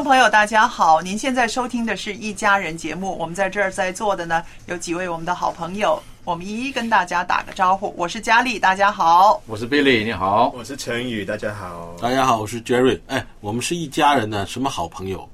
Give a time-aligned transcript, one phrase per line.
[0.00, 1.02] 众朋友，大家好！
[1.02, 3.14] 您现在收听的是一家人节目。
[3.18, 7.92] 我们在这儿在座的呢，有几位我们的好朋友，我们一一跟大家打个招呼。
[7.98, 9.42] 我是佳丽，大家好。
[9.44, 10.50] 我是 Billy，你好。
[10.56, 11.94] 我是陈宇，大家好。
[12.00, 12.98] 大家好，我是 Jerry。
[13.08, 15.28] 哎，我们是一家人呢，什么好朋友？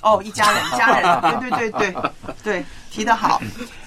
[0.00, 2.10] 哦，一家人，一家人，对对对对
[2.42, 3.38] 对，提得好。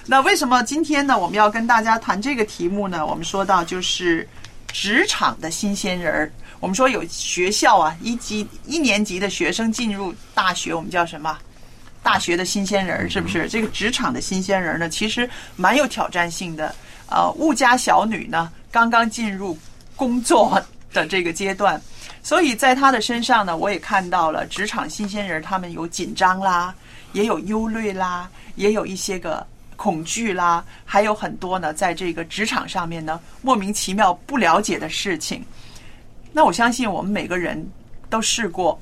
[0.06, 3.04] 那为什么今天呢，我们要跟大家谈这个题目呢？
[3.04, 4.28] 我们说到就是
[4.72, 6.32] 职场的新鲜人儿。
[6.58, 11.38] 我们说有学校啊，一级一年级的学生进入大学，我们叫什么？
[12.02, 13.48] 大学的新鲜人儿是不是？
[13.48, 16.74] 这个职场的新鲜人儿呢，其实蛮有挑战性的。
[17.08, 19.58] 呃，物家小女呢，刚刚进入
[19.96, 20.62] 工作
[20.92, 21.80] 的这个阶段，
[22.22, 26.74] 所以在她的身上呢，我也看到了职场新鲜人，他们有紧张啦，
[27.12, 29.44] 也有忧虑啦，也有一些个
[29.80, 35.42] 恐惧啦，还有很多呢，在这个职场上面呢，莫名其妙不了解的事情。
[36.34, 37.66] 那我相信我们每个人
[38.10, 38.78] 都试过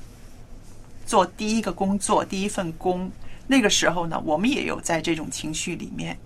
[1.06, 3.08] 做第一个工作、第一份工，
[3.46, 6.18] 那个时候呢，我们也有在这种情绪里面。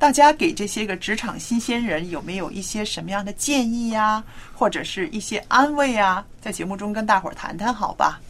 [0.00, 4.20] 大家给这些个职场新鲜人有没有一些什么样的建议呀，
[4.52, 6.26] 或者是一些安慰啊？
[6.40, 8.20] 在节目中跟大伙儿谈谈，好吧？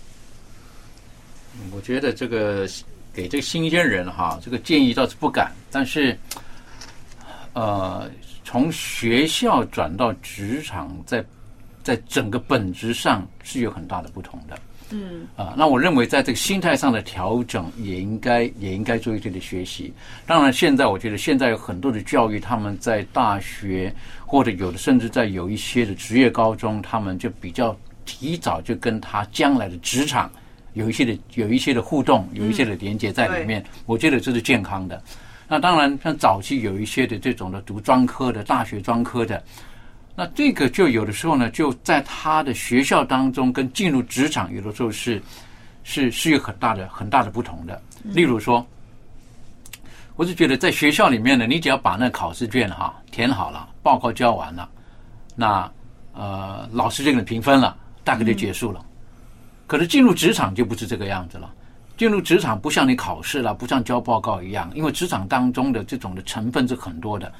[1.72, 2.68] 我觉得这个
[3.18, 6.16] 给这个新鲜人哈，这个建议倒是不敢，但是
[7.52, 8.08] 呃，
[8.44, 11.24] 从学校转到职场，在
[11.82, 14.56] 在整个本质上是有很大的不同的。
[14.90, 19.92] 嗯啊，那我认为在这个心态上的调整，也应该也应该做一定的学习。
[20.24, 23.92] 当然，现在我觉得现在有很多的教育，他们在大学
[24.24, 30.30] 或者有的甚至在有一些的职业高中，他们就比较提早就跟他将来的职场
[30.78, 33.64] 有一些的有一些的互动，有一些的连接在里面。
[33.84, 35.02] 我觉得这是健康的。
[35.48, 39.42] 那当然，像早期有一些的这种的读专科的、大学专科的，
[40.14, 45.20] 那这个就有的时候呢，就在他的学校当中跟进入职场，有的时候是
[45.82, 47.80] 是是有很大的很大的不同的。
[48.04, 48.64] 例如说，
[50.14, 54.68] 我是觉得在学校里面呢，你只要把那考试卷哈填好了，报告交完了，
[55.34, 55.68] 那
[56.12, 58.84] 呃老师就给你评分了，大概就结束了。
[59.68, 61.48] 可是进入职场就不是这个样子了。
[61.96, 67.32] 进入职场不像你考试了，不像交报告一样，因为职场当中的这种的成分是很多的。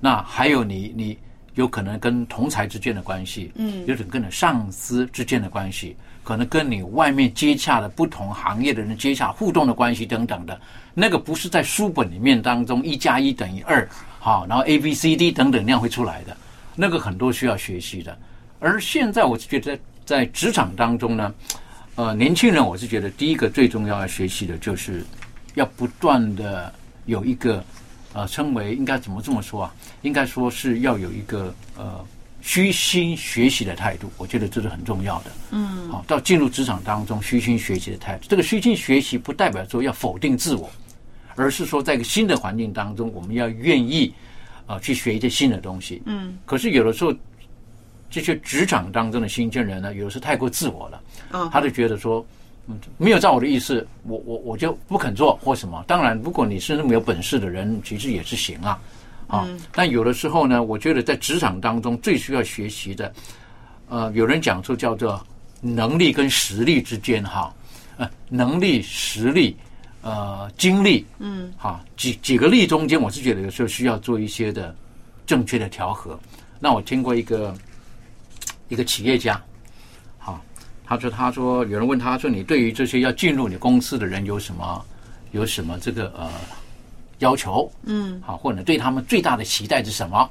[0.00, 1.16] 那还有你你
[1.54, 5.94] 有可能跟同才之间的关系，嗯有点跟你上司之间的关系，
[6.24, 10.58] 可能跟你外面接洽的不同行业的人接洽互动的关系等等的，
[10.94, 13.86] 那个不是在书本里面当中一加一等于二，
[14.18, 16.36] 好，然后 A B C D 等等那样会出来的，
[16.74, 18.16] 那个很多需要学习的。
[18.58, 21.34] 而现在我是觉得在在职场当中呢，
[21.98, 25.04] 呃，年轻人我是觉得第一个最重要要学习的就是
[25.54, 26.72] 要不断的
[27.06, 27.62] 有一个
[28.12, 29.74] 呃称为应该怎么这么说啊？
[30.02, 32.06] 应该说是要有一个呃
[32.40, 35.30] 虚心学习的态度，我觉得这是很重要的。
[35.50, 38.26] 嗯好，到进入职场当中，虚心学习的态度。
[38.28, 40.70] 这个虚心学习不代表说要否定自我，
[41.34, 44.14] 而是说在一个新的环境当中，我们要愿意
[44.66, 46.00] 啊、呃去学一些新的东西。
[46.06, 47.12] 嗯可是有的时候，
[48.10, 51.02] 这些职场当中的新鲜人呢，有的是太过自我了，
[51.32, 52.24] 嗯，他就觉得说，
[52.66, 55.84] 嗯，没有照我的意思，我我我就不肯做或什么。
[55.86, 58.80] 当然，如果你是那么有本事的人，其实也是行啊。
[59.26, 63.12] 啊，但有的时候呢，我觉得在职场当中最需要学习的，
[63.90, 65.22] 呃，有人讲出叫做
[65.60, 67.54] 能力跟实力之间哈，
[67.98, 69.54] 呃，能力、实力，
[70.00, 74.74] 呃呃经历，嗯，哈，几几个力中间，我是觉得有时候需要做一些的
[75.26, 76.18] 正确的调和。
[76.58, 77.54] 那我听过一个
[78.68, 79.40] 一个企业家，
[80.18, 80.40] 好，
[80.84, 84.84] 他说他说有人问他说你对于这些要进入你公司的人有什么
[85.32, 86.30] 有什么这个呃
[87.18, 87.70] 要求？
[87.84, 90.30] 嗯，好，或者对他们最大的期待是什么？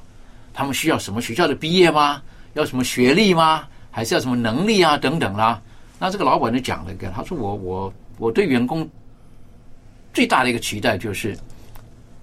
[0.54, 2.22] 他们需要什么学校的毕业吗？
[2.54, 3.66] 要什么学历吗？
[3.90, 5.60] 还是要什么能力啊等等啦？
[5.98, 8.88] 那这个老板就讲了一个，他说我我我对员工
[10.14, 11.36] 最大的一个期待就是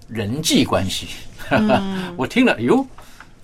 [0.08, 1.08] 人际关系。
[2.16, 2.86] 我听了，哟，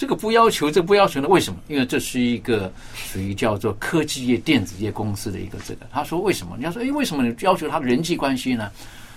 [0.02, 1.28] 这个不要求，这不要求呢？
[1.28, 1.60] 为什么？
[1.68, 5.86] 因为这是一个属于叫做科技业、电子业公司的一个这个。
[5.92, 6.56] 他说为什么？
[6.58, 8.68] 你要说，哎，为什么你要求他的人际关系呢？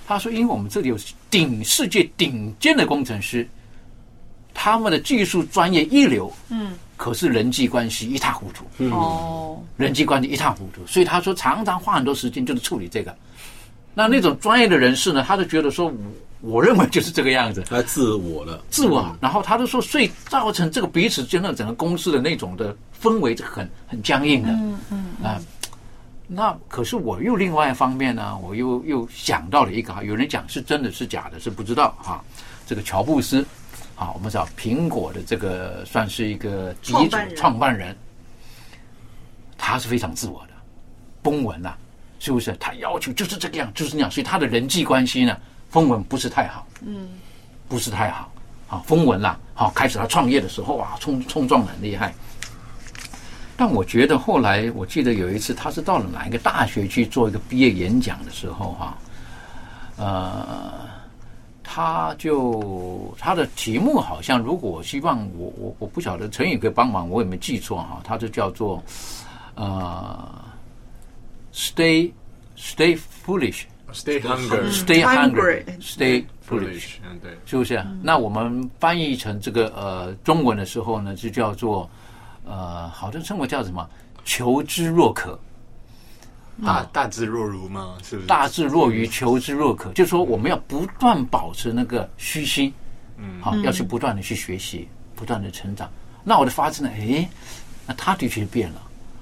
[0.06, 0.98] 他说，因为我们这里有
[1.32, 3.50] 顶世界顶尖的工程师，
[4.54, 8.86] 他们的技术专业一流，嗯，可是人际关系一塌糊涂。
[8.92, 13.12] 哦，人际关系一塌糊涂，所以他说常常花很多时间就是处理这个。
[13.96, 15.92] 那那种专业的人士呢，他就觉得说，
[16.46, 19.16] 我我认为就是这个样子，他自我了，自我。
[19.20, 24.50] 然后他就说，所以造成这个彼此间的整个公司的那种的氛围是很很僵硬的。
[24.50, 25.42] 嗯嗯啊，
[26.28, 32.24] 那可是我又另外一方面呢，我又又想到了一个哈，有人讲是真的是假的，是不知道哈。
[32.68, 33.46] 这个乔布斯
[33.96, 37.98] 啊，我们知道苹果的这个算是一个第一创办人创办人，
[39.58, 40.54] 他是非常自我的，
[41.22, 41.76] 崩文呐、
[42.20, 42.56] 是不是？
[42.60, 45.38] 他要求就是这个样，就是那样，所以他的人际关系呢，
[45.76, 47.10] 风文不是太好，嗯，
[47.68, 48.32] 不是太好。
[48.66, 52.16] 好，风文啦，好，开始他创业的时候啊，冲冲撞得很厉害。
[53.58, 58.98] 但我觉得后来，我记得有一次，他是到了哪一个大学去做一个毕业演讲的时候，哈，
[59.98, 60.72] 呃，
[61.62, 68.00] 他就他的题目好像，如果我希望我我我不晓得成语可以帮忙，我有没有记错哈？
[68.02, 68.82] 他就叫做
[69.56, 70.42] 呃
[71.54, 72.10] ，stay
[72.58, 73.64] stay foolish。
[73.96, 74.72] Stay hungry.
[74.72, 75.82] Stay hungry, Hungry.
[75.82, 77.84] stay foolish，Foolish，嗯，对，是不是？
[78.04, 81.90] 那我们翻译成这个呃中文的时候呢，就叫做
[82.46, 83.90] 呃，好像称为叫什么？
[84.26, 85.40] 求知若渴，
[86.66, 88.28] 大大智若愚嘛，是不是？
[88.28, 89.92] 大智若愚，求知若渴。
[89.94, 92.74] 就是说，我们要不断保持那个虚心，
[93.18, 95.90] 嗯好，要去不断的去学习，不断的成长。
[96.24, 97.28] 那我就发现了，诶，
[97.86, 98.82] 那他的确变了。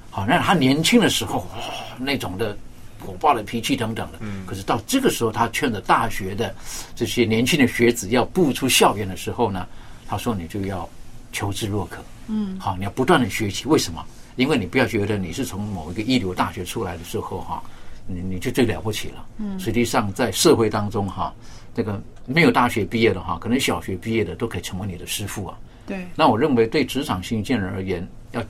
[0.09, 2.57] 好，那他年轻的时候，哇、那种的
[3.03, 6.55] 火爆的脾气等等的，嗯可是到这个时候，他劝着大学的
[6.95, 9.67] 这些年轻的学子要步出校园的时候呢，
[10.07, 10.89] 他说你就要
[11.31, 13.67] 求知若渴，嗯好，你要不断的学习。
[13.67, 14.03] 为什么？
[14.35, 17.61] 因为你不要觉得你是从某一个一流大学出来的时候哈，
[18.07, 19.25] 你你就最了不起了。
[19.37, 21.31] 嗯实际上在社会当中哈，
[21.75, 25.57] 这个没有大学毕业的哈，可能小学毕业的都可以成为你的师傅啊。
[25.85, 28.43] 对，那我认为对职场新鲜人而言，要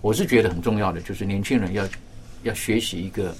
[0.00, 1.86] 我是觉得很重要的，就是年轻人要
[2.44, 3.36] 要学习一个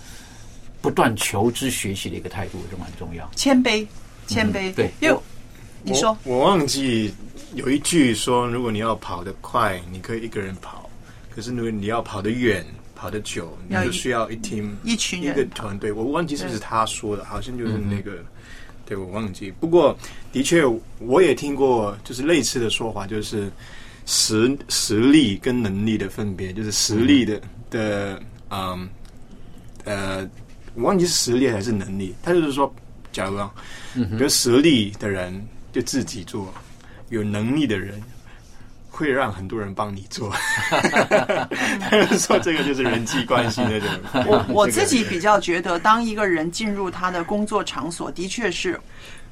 [0.80, 3.28] 不断求知学习的一个态度，这种很重要。
[3.34, 3.86] 谦卑，
[4.26, 4.70] 谦卑。
[4.70, 5.18] 嗯对因为
[5.82, 7.14] 你说我，我忘记
[7.54, 10.88] 有一句说，如果你要跑得快，你可以一个人跑；
[11.34, 12.64] 可是如果你要跑得远、
[12.94, 15.92] 跑得久，你就需要一 team 一群一个团队。
[15.92, 18.18] 我忘记是不是他说的，好像就是那个，
[18.84, 19.52] 对我忘记。
[19.60, 19.96] 不过
[20.32, 20.62] 的确，
[20.98, 23.50] 我也听过就是类似的说法，就是
[24.04, 27.40] 实实力跟能力的分别，就是实力的
[27.70, 28.88] 的嗯
[29.84, 30.28] 呃，
[30.78, 32.14] 我忘记是实力还是能力。
[32.22, 32.72] 他就是说，
[33.10, 33.50] 假如啊，
[34.18, 36.54] 有实力的人就自己做，
[37.08, 38.00] 有能力的人
[38.88, 40.32] 会让很多人帮你做。
[41.80, 43.88] 他就说这个就是人际关系那种。
[44.24, 48.80] 我我自己比较觉得，当一个人进入他的工作场所，的确是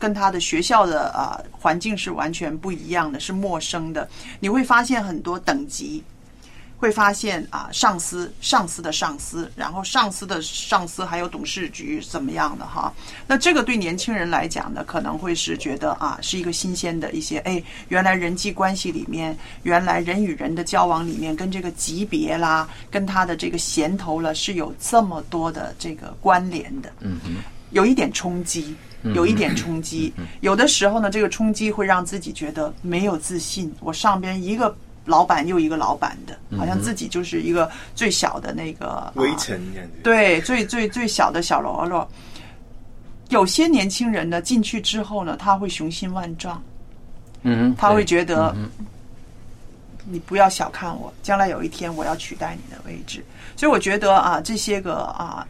[0.01, 4.09] 跟他的学校的啊、环境是完全不一样的，是陌生的。
[4.41, 6.03] 你会发现很多等级，
[6.87, 12.95] 会发现啊，上司、上司的上司，然后上司的上司，还有董事局怎么样的哈？
[13.27, 26.93] 那这个对年轻人来讲呢，可能会是觉得啊，是一个新鲜的一些，哎，原来人际关系里面，原来人与人的交往里面，跟这个级别啦，跟他的这个衔头了，是有这么多的这个关联的。
[27.01, 27.39] 嗯嗯，
[27.71, 28.77] 有一点冲击，
[29.13, 30.15] 有一点冲击。
[30.41, 33.75] 有的时候呢，这个冲击会让自己觉得没有自信。
[33.81, 34.73] 我上边一个
[35.07, 39.95] 老板又一个老板的，好像自己就是一个最小的那个啊围城这样子。
[40.03, 42.07] 对，最最最小的小喽啰。
[43.31, 46.63] 有些年轻人呢，进去之后呢，他会雄心万丈，
[47.43, 48.69] 嗯，他会觉得嗯
[50.05, 53.25] 你不要小看我，将来有一天我要取代你的位置。
[53.57, 55.47] 所以我觉得啊，这些个啊，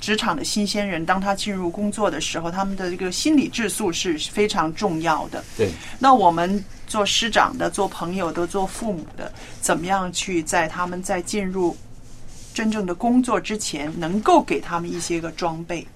[0.00, 5.44] 职场的新鲜人，当他进入工作的时候，他们的这个心理质素是非常重要的。
[5.56, 9.30] 对，那我们做师长的、做朋友的、做父母的，
[9.60, 11.76] 怎么样去在他们在进入
[12.54, 15.86] 真正的工作之前，能够给他们一些个装备，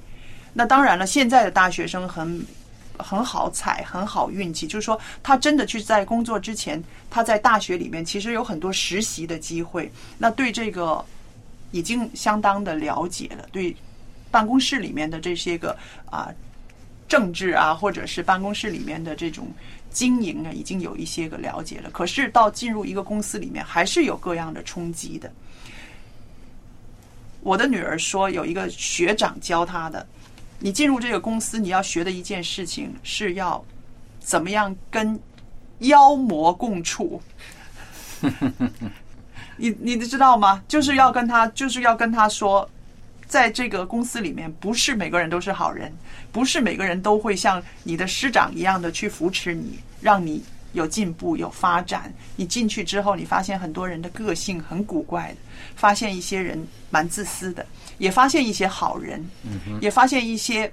[0.52, 2.44] 那当然了，现在的大学生很
[2.98, 11.04] 很好彩，很好运气，就是说他真的去在工作之前，他在大学里面其实有很多实习的机会，那对这个
[11.72, 13.74] 已经相当的了解了，对
[14.34, 15.76] 办公室里面的这些个
[16.10, 16.28] 啊
[17.06, 19.46] 政治啊，或者是办公室里面的这种
[19.90, 21.88] 经营呢，已经有一些个了解了。
[21.90, 25.30] 可是到进入一个公司里面，还是有各样的冲击的。
[27.42, 30.04] 我的女儿说，有一个学长教她的，
[30.58, 33.64] 你进入这个公司，你要学的一件事情是要
[34.18, 35.16] 怎么样跟
[35.80, 37.22] 妖魔共处。
[39.56, 40.60] 你你知道吗？
[40.66, 42.68] 就是要跟他，就是要跟他说，
[43.34, 45.92] 在这个公司里面，不是每个人都是好人，
[46.30, 50.40] 不是每个人都会像你的师长一样的去扶持你，让你
[50.72, 52.14] 有进步、有发展。
[52.36, 55.36] 你进去之后，你发现很多人的个性很古怪的，
[55.74, 57.66] 发现一些人蛮自私的，
[57.98, 59.28] 也发现一些好人，
[59.80, 60.72] 也发现一些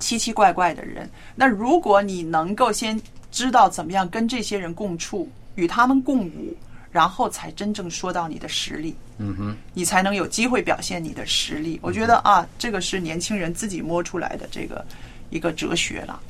[0.00, 1.08] 奇奇怪怪的人。
[1.36, 6.56] 那如果你能够先知道怎么样跟这些人共处，与他们共舞。
[6.90, 11.78] 然后才真正说到你的实力，嗯哼，你才能有机会表现你的实力。
[11.82, 14.84] 我觉得啊，这个是年轻人自己摸出来的这个
[15.30, 16.20] 一个哲学了。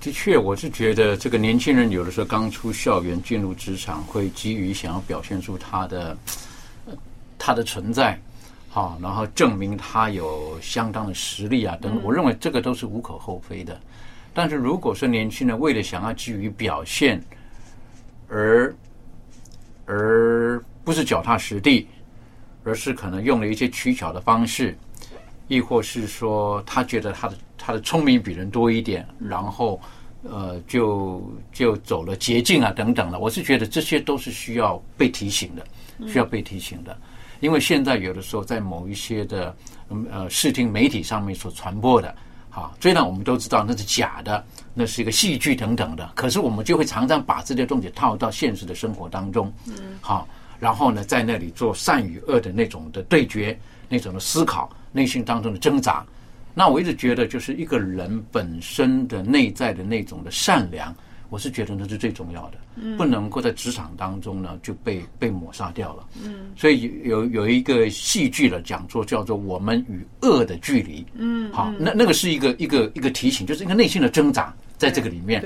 [0.00, 6.16] 的确，我是觉得这个年轻人有的时候刚出校园进入职场，会急于想要表现出他的
[7.38, 8.18] 他的存在，
[8.70, 12.00] 好，然后证明他有相当的实力啊等。
[12.02, 13.78] 我认为这个都是无可厚非的。
[14.32, 17.22] 但是如果说年轻人为了想要急于表现
[18.28, 18.74] 而
[19.90, 21.88] 而不是脚踏实地，
[22.62, 24.78] 而是可能用了一些取巧的方式，
[25.48, 29.80] 亦或是说他觉得他的他的聪明比人多一点，然后
[30.22, 33.18] 呃就就走了捷径啊等等的。
[33.18, 35.66] 我是觉得这些都是需要被提醒的，
[36.06, 36.96] 需要被提醒的。
[37.40, 39.56] 因为现在有的时候在某一些的
[40.08, 42.14] 呃视听媒体上面所传播的，
[42.50, 50.28] 好，虽然我们都知道那是假的，那是一个戏剧等等的，可是我们就会常常把这些东西套到现实的生活当中，嗯，好，
[50.58, 53.56] 然后呢，在那里做善与恶的那种的对决，
[53.88, 56.04] 那种的思考，内心当中的挣扎。
[56.52, 60.92] 那我一直觉得，就是一个人本身的内在的那种的善良。
[61.30, 62.58] 我是觉得那是最重要的，
[62.96, 66.06] 不能够在职场当中呢就被被抹杀掉了。
[66.22, 71.02] 嗯，所以有有一个戏剧的讲座叫做《我们与恶的距离》。
[71.14, 75.42] 嗯，好，那那个是一个一个一个提醒，就是一个内心的挣扎，在这个里面，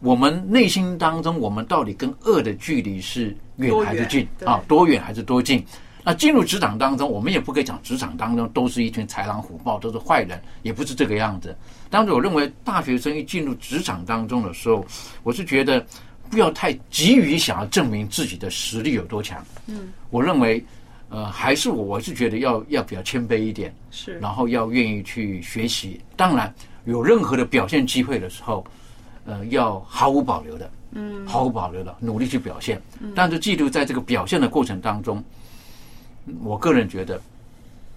[0.00, 4.60] 我们内心当中，我们到底跟恶的距离是远还是近啊？
[4.66, 5.64] 多远还是多近？
[6.04, 11.54] 那进入职场当中，我们也不可以讲职场当中都是一群豺狼虎豹，都是坏人，也不是这个样子。
[11.90, 14.86] 当时我认为大学生一进入职场当中的时候，
[15.22, 15.84] 我是觉得
[16.30, 19.44] 不要太急于想要证明自己的实力有多强。
[19.66, 20.62] 嗯，我认为，
[21.08, 26.00] 呃，还是我我是觉得要要比较谦卑一点，是，然后要愿意去学习。
[26.16, 26.54] 当然，
[26.84, 28.64] 有任何的表现机会的时候，
[29.24, 32.80] 呃，要毫无保留的，嗯，毫无保留的努力去表现。
[33.14, 35.22] 但是，记住在这个表现的过程当中。
[36.42, 37.18] 我个人觉得，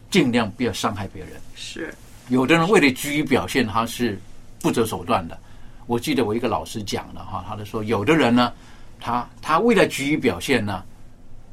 [0.10, 1.34] 尽量不要伤害别人。
[1.54, 1.94] 是，
[2.32, 4.18] 有的人为了急于表现，他是
[4.62, 5.38] 不择手段的。
[5.86, 8.54] 我记得我一个老师讲的哈，他就说，有的人呢，
[9.02, 10.82] 他他为了急于表现呢，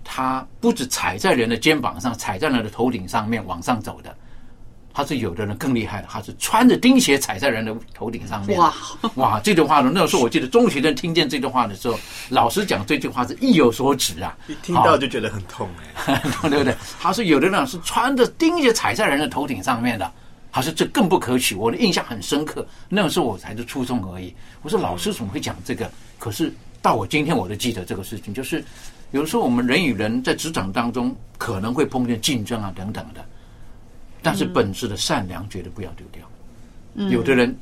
[0.05, 4.15] 他不止踩在人的肩膀上，踩在人的头顶上面往上走的。
[4.95, 8.57] 他是有的人更厉害的，他是穿着钉鞋踩在人的头顶上面。
[8.57, 8.73] 哇
[9.17, 9.41] 哇！
[9.41, 14.37] 这句话呢，那时候我记得中学生听见这句话的时候，老师讲这句话是意有所指啊。
[14.47, 15.69] 一听到就觉得很痛
[16.07, 16.73] 哎， 对不对？
[17.01, 20.13] 他说有的人是穿着钉鞋踩在人的头顶上面的，
[20.51, 21.55] 他说这更不可取。
[21.55, 24.35] 我的印象很深刻，那个时候我才是初中而已。
[24.63, 25.91] 我说老师怎么会讲这个？
[26.19, 26.53] 可是
[26.83, 28.65] 到我今天我都记得这个事情，就是
[29.11, 33.25] 有的时候我们人与人在职场当中可能会碰见竞争啊等等的。
[34.21, 36.29] 但是本质的善良绝对不要丢掉。
[37.09, 37.57] 有的人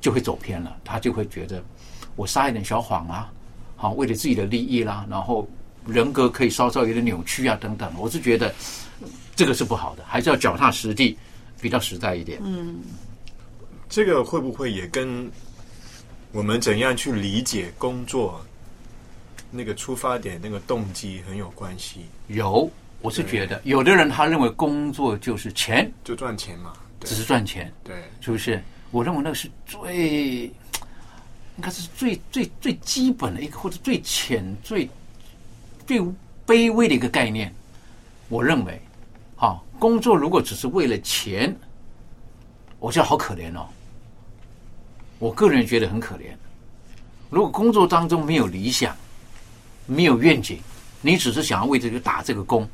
[0.00, 1.62] 就会走偏了，他就会觉得
[2.16, 3.30] 我撒一点小谎啊，
[3.76, 5.46] 好为了自己的利益啦，然后
[5.86, 7.92] 人格可以稍稍有点扭曲啊等等。
[7.98, 8.54] 我是觉得
[9.34, 11.16] 这个是不好的，还是要脚踏实地，
[11.60, 12.40] 比较实在一点。
[12.44, 12.80] 嗯，
[13.88, 15.30] 这个会不会也跟
[16.32, 18.44] 我们怎样去理解工作
[19.50, 22.06] 那个出发点、那个动机很有关系？
[22.28, 22.70] 有。
[23.02, 28.60] 我是觉得，有的人他认为工作就是钱，就赚钱嘛，只是赚钱，对，是不是？
[28.90, 30.52] 我认为那个是最，应
[31.60, 34.88] 该是最最最基本的一个，或者最浅、最
[35.86, 36.00] 最
[36.46, 37.54] 卑微的一个概念。
[38.28, 38.80] 我认为，好，
[39.78, 41.54] 工作如果只是为了钱，
[42.78, 43.66] 我觉得好可怜哦。
[45.18, 46.24] 我个人觉得很可怜。
[47.30, 48.94] 如果工作当中没有理想，
[49.86, 50.58] 没有愿景，
[51.00, 52.68] 你只是想要为这个打这个工。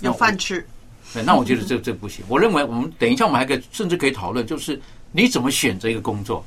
[0.00, 0.66] 有饭吃，
[1.14, 2.24] 对，那我觉得这这不行。
[2.28, 4.80] 我认为我们等一下我们还可以甚至可以讨论，就是
[5.12, 6.44] 你怎么选择一个工作，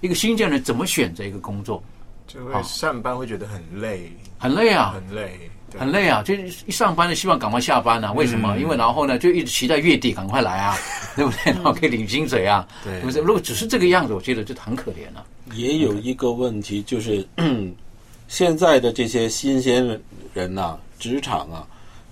[0.00, 1.82] 一个新鲜人怎么选择一个工作，
[2.26, 6.22] 就会上班会觉得很累，很累啊，很累，对很累啊！
[6.22, 6.34] 就
[6.66, 8.56] 一上班就希望赶快下班啊，为什么？
[8.56, 10.76] 嗯因为然后呢，就一直期待月底赶快来啊，
[11.16, 11.52] 对不对？
[11.52, 13.20] 然后可以领薪水啊，对不对？
[13.22, 15.24] 如果只是这个样子，我觉得就很可怜了。
[15.54, 17.26] 也有一个问题，就是
[18.28, 20.00] 现在的这些新鲜
[20.32, 21.66] 人呐、职场啊，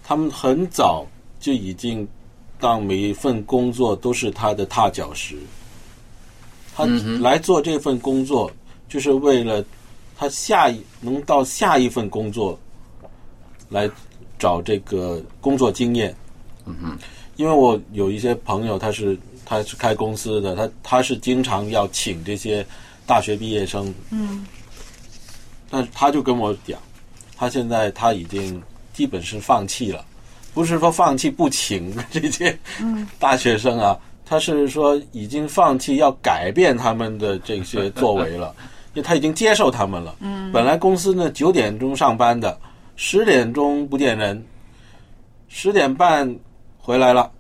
[0.05, 1.07] 他们很早
[1.39, 2.07] 就已经
[2.59, 5.37] 当每一份工作都是他的踏脚石。
[6.77, 6.85] 他
[7.21, 8.51] 来做这份工作，
[8.89, 9.63] 就是为了
[10.17, 12.59] 他下一能到下一份工作
[13.71, 13.89] 来
[14.39, 16.15] 找这个工作经验。
[16.67, 16.99] 嗯哼，
[17.37, 22.65] 因为我有一些朋友，他是他是开公司的，他他是经常要请这些
[23.07, 24.47] 大学毕业生，嗯。
[25.71, 26.79] 但是他就跟我讲，
[27.37, 28.61] 他现在他已经
[28.93, 30.05] 基本是放弃了，
[30.53, 33.07] 不是说放弃不请这些嗯。
[33.19, 33.97] 大学生啊，
[34.27, 38.55] 他是说已经放弃要改变他们的这些作为了，
[38.95, 40.15] 因为他已经接受他们了。
[40.21, 40.51] 嗯。
[40.53, 42.59] 本来公司呢九点钟上班的，
[43.03, 44.45] 十点钟不见人，
[45.49, 46.37] 十点半
[46.79, 47.33] 回来了，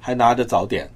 [0.00, 0.88] 还拿着早点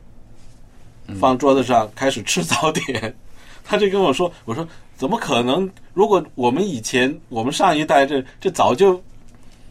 [1.21, 3.15] 放桌子上开始吃早点。
[3.63, 5.71] 他就跟我说：“我说怎么可能？
[5.93, 8.99] 如果我们以前我们上一代这这早就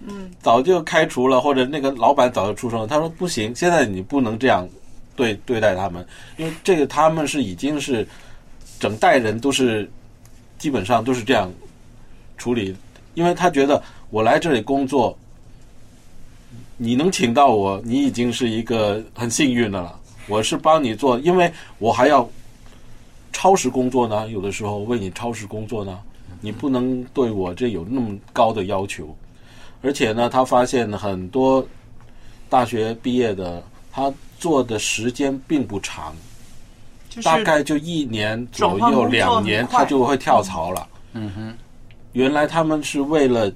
[0.05, 4.69] 嗯早就开除了，或者那个老板早就出生了。”他说：“不行，现在你不能这样
[5.15, 6.05] 对对待他们，
[6.37, 8.07] 因为这个他们是已经是
[8.79, 9.89] 整代人都是
[10.59, 11.51] 基本上都是这样
[12.37, 12.75] 处理，
[13.15, 15.17] 因为他觉得我来这里工作，
[16.77, 19.99] 你能请到我，你已经是一个很幸运的了。
[20.27, 22.27] 我是帮你做，因为我还要
[23.33, 25.99] 超时工作呢，有的时候为你超时工作呢，
[26.41, 29.15] 你不能对我这有那么高的要求。
[29.81, 31.65] 而且呢，他发现很多
[32.49, 36.15] 大学毕业的，他做的时间并不长，
[37.09, 40.87] 就是大概就一年左右、两年，他就会跳槽了。
[41.13, 41.53] 嗯哼，
[42.13, 43.51] 原来他们是为了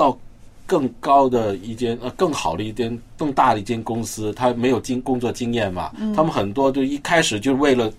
[0.00, 0.18] 到
[0.64, 7.92] 更高的一间呃更好的一间更大的一间公司，他没有经工作经验嘛，嗯他们很多就一开始就为了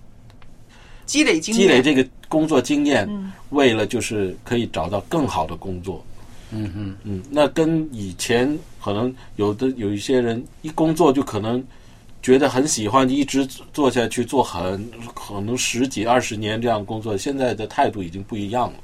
[1.06, 6.04] 积累经验，积累这个工作经验，嗯为了就是可以找到更好的工作。
[6.54, 11.64] 嗯嗯，嗯，那跟以前可能有的有一些人一工作就可能
[12.22, 18.80] 觉得很喜欢，一直做下去，做很可能十几二十年这样工作，现在的态度已经不一样了。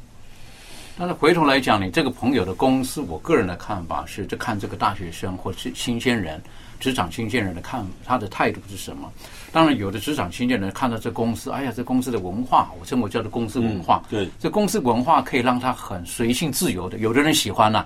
[0.99, 6.41] 但是回头来讲，你这个朋友的公司，我个人的看法是，就看这个大学生或是新鲜人、
[6.79, 9.07] 职场新鲜人的看他的态度是什么。
[9.51, 14.03] 当然，有的职场新鲜人看到这公司，哎呀，这公司的文化，我称为叫做公司文化。
[14.09, 17.85] 对，这公司文化可以让他很随性自由的，有的人喜欢呐、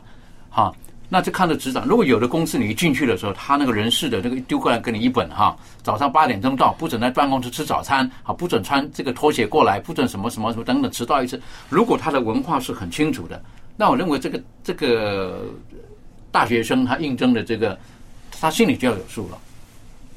[0.49, 0.73] 哈。
[1.13, 11.37] 那就看着职场，如果有的公司你一进去的时候，他那个人事的那个丢过来给你一本哈，早上八点钟到，不准在办公室吃早餐，啊，不准穿这个拖鞋过来，不准什么什么什么等等，迟到一次。
[11.67, 13.43] 如果他的文化是很清楚的，
[13.75, 15.41] 那我认为这个这个
[16.31, 17.77] 大学生他应征的这个，
[18.39, 19.37] 他心里就要有数了。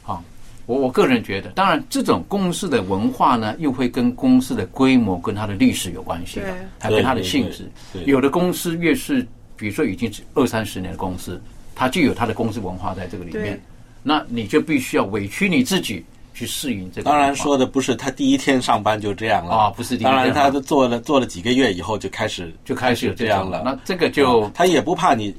[0.00, 0.22] 好，
[0.66, 6.40] 我我个人觉得，当然这种公司的文化呢，又会跟公司的规模跟它的历史有关系
[6.78, 7.68] 还跟它的性质。
[8.06, 9.26] 有的公司越是，
[9.56, 11.40] 比如说已经是二三十年的公司，
[11.74, 13.60] 它就有它的公司文化在这个里面对，
[14.02, 17.08] 那你就必须要委屈你自己去适应这个。
[17.08, 19.54] 当然说的不是他第一天上班就这样了。
[19.54, 23.62] 啊不是第一天当然他都做了做了几个月以后就开始就开始有这样了。
[23.64, 25.34] 那这个就啊他也不怕你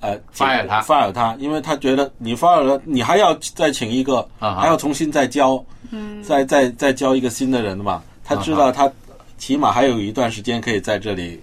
[0.00, 6.22] 呃 fire 他 fire 他，因为他觉得你 fire 了，你还要再请一个，啊还要重新再教，嗯。
[6.22, 8.02] 再再再教一个新的人嘛。
[8.24, 8.90] 他知道他
[9.36, 11.38] 起码还有一段时间可以在这里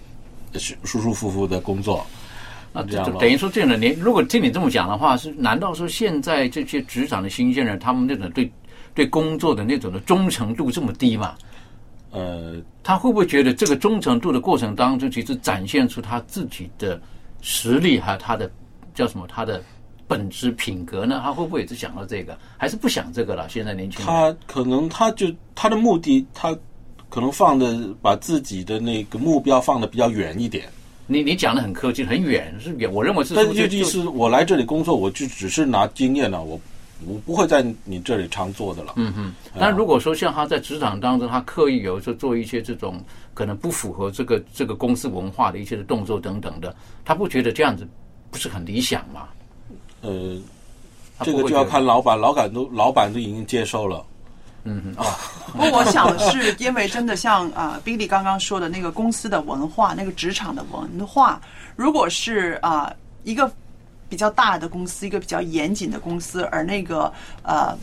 [0.58, 2.04] 舒舒舒服服的工作。
[2.72, 8.50] 那这样等于说这样的，你如果听你这么讲的话，是难道说现在这些职场的新鲜人，他们那种对
[8.94, 11.34] 对工作的那种的忠诚度这么低吗？
[12.10, 17.00] 呃，他会不会觉得这个忠诚度的过程当中，其实展现出他自己的
[17.42, 18.50] 实力，还有他的
[18.94, 19.62] 叫什么，他的
[20.06, 21.20] 本质品格呢？
[21.22, 23.48] 他会不会也是想到这个，还是不想这个了？
[23.48, 26.56] 现在年轻人，他可能他就他的目的，他
[27.12, 30.66] 可能放的把自己的那个目标放的比较远一点。
[31.06, 36.58] 你你讲的很客气，很远是远，我认为是但说就就意思，我来这里工作，我就只是拿经验了，我
[37.06, 38.94] 我不会在你这里常做的了。
[38.96, 42.98] 嗯哼，但如果说像他在职场当中，他刻意有时候做一些这种
[43.34, 47.86] 可能不符合这个这个公司文化的一些的动作等等的，他不觉得这样子
[48.30, 49.28] 不是很理想吗？
[50.00, 50.40] 呃，
[51.20, 54.02] 这个就要看老板，老板都老板都已经接受了。
[54.64, 55.04] 嗯哼。
[55.04, 55.16] 啊，
[55.52, 61.40] 不过我想是因为真的像啊、l y 刚刚说的那个公司的文化，那个职场的文化，
[61.76, 62.92] 如果是啊、
[63.24, 63.50] 一个
[64.08, 67.76] 比较大的公司，一个比较严谨的公司，而那个呃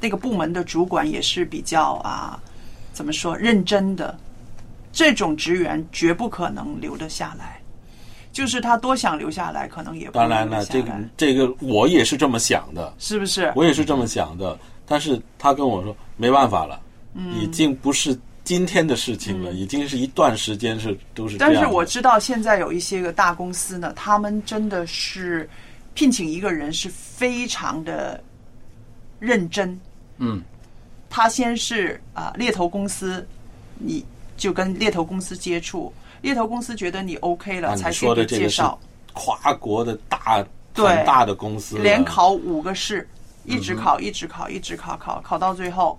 [0.00, 2.38] 那个部门的主管也是比较啊
[2.92, 4.16] 怎么说认真的，
[4.92, 7.60] 这种职员绝不可能留得下来。
[8.30, 13.52] 就是他多想留下来，可能也不当然了，这个这个我也是这么想的，是不是？
[13.56, 14.56] 我也是这么想的，
[14.88, 16.80] 但是他跟我说没办法了，
[17.14, 17.34] 嗯。
[17.34, 21.54] 已经不是今天的事情了，已经是一段时间是都是这样。
[21.54, 25.48] 但是我知道现在有一些个大公司呢，他们真的是
[25.92, 28.18] 聘请一个人是非常的
[29.18, 29.78] 认真。
[30.16, 30.42] 嗯，
[31.10, 33.26] 他先是啊、猎头公司，
[33.76, 34.04] 你
[34.36, 38.78] 就跟猎头公司接触，猎头公司觉得你 OK 了，才给说的这个是介绍。
[39.12, 40.86] 跨国的大对。
[40.86, 43.06] 很大的公司，连考五个试，
[43.48, 45.98] 一直考，一直考，一直考，考考到最后，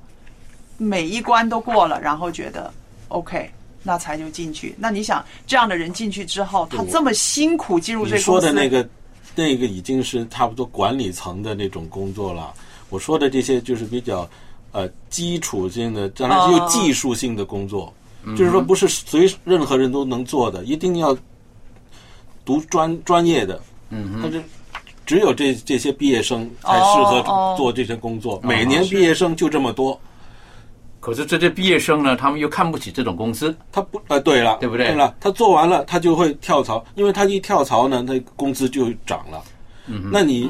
[0.77, 2.71] 每一关都过了，然后觉得
[3.07, 3.49] OK，
[3.83, 4.75] 那才就进去。
[4.77, 8.87] 那你想，这样的人进去之后，他这么辛苦进入这个公司，的那个
[9.35, 12.53] 那个已经是差不多管理层的那种工作了。
[12.89, 14.29] 我说的这些就是比较
[14.71, 21.17] 呃基础性的，当然是有技术性的工作，嗯就是说不是随任何人都能做的，一定要
[22.45, 23.59] 读专专业的。
[23.91, 24.39] 嗯他这
[25.09, 29.99] 只有这这些毕业生才适合做这些工作，每年毕业生就这么多。
[30.99, 34.85] 可是这些毕业生呢，他们又看不起这种公司，他不呃，对了，对不对？
[34.85, 39.41] 对了，他做完了，他就会跳槽，因为他一跳槽呢，他工资就涨了。
[39.87, 40.47] 嗯那你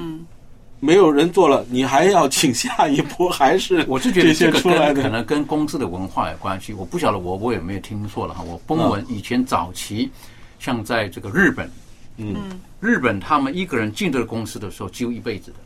[0.82, 6.74] 没有人做了，你还要请下一波，还是 我是觉得这个出来可能跟公司的文化有关系。
[6.74, 8.44] 我不晓得我我有没有听错了哈。
[8.46, 10.12] 我崩文以前早期，
[10.60, 11.72] 像在这个日本，
[12.18, 15.58] 嗯，日本他们一个人进这个公司的时候，只有一辈子的。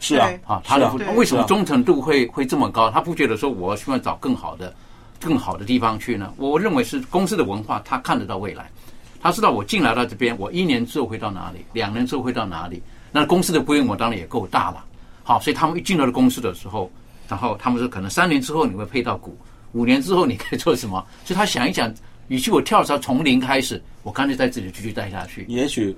[0.00, 2.88] 是啊啊，他的啊为什么忠诚度会会这么高？
[2.90, 4.72] 他不觉得说我希望找更好的、
[5.20, 6.32] 更好的地方去呢？
[6.36, 8.70] 我认为是公司的文化，他看得到未来，
[9.20, 12.80] 他知道我进来到这边，我一年之后会到哪里，两年之后会到哪里。
[13.10, 14.84] 那公司的规模当然也够大了，
[15.24, 16.88] 好，所以他们一进到了公司的时候，
[17.28, 19.36] 然后他们说可能三年之后你会配到股，
[19.72, 21.04] 五年之后你可以做什么？
[21.24, 21.92] 所以他想一想，
[22.28, 25.44] 与其我跳槽从零开始，我干脆在这里继续待下去。
[25.48, 25.96] 也许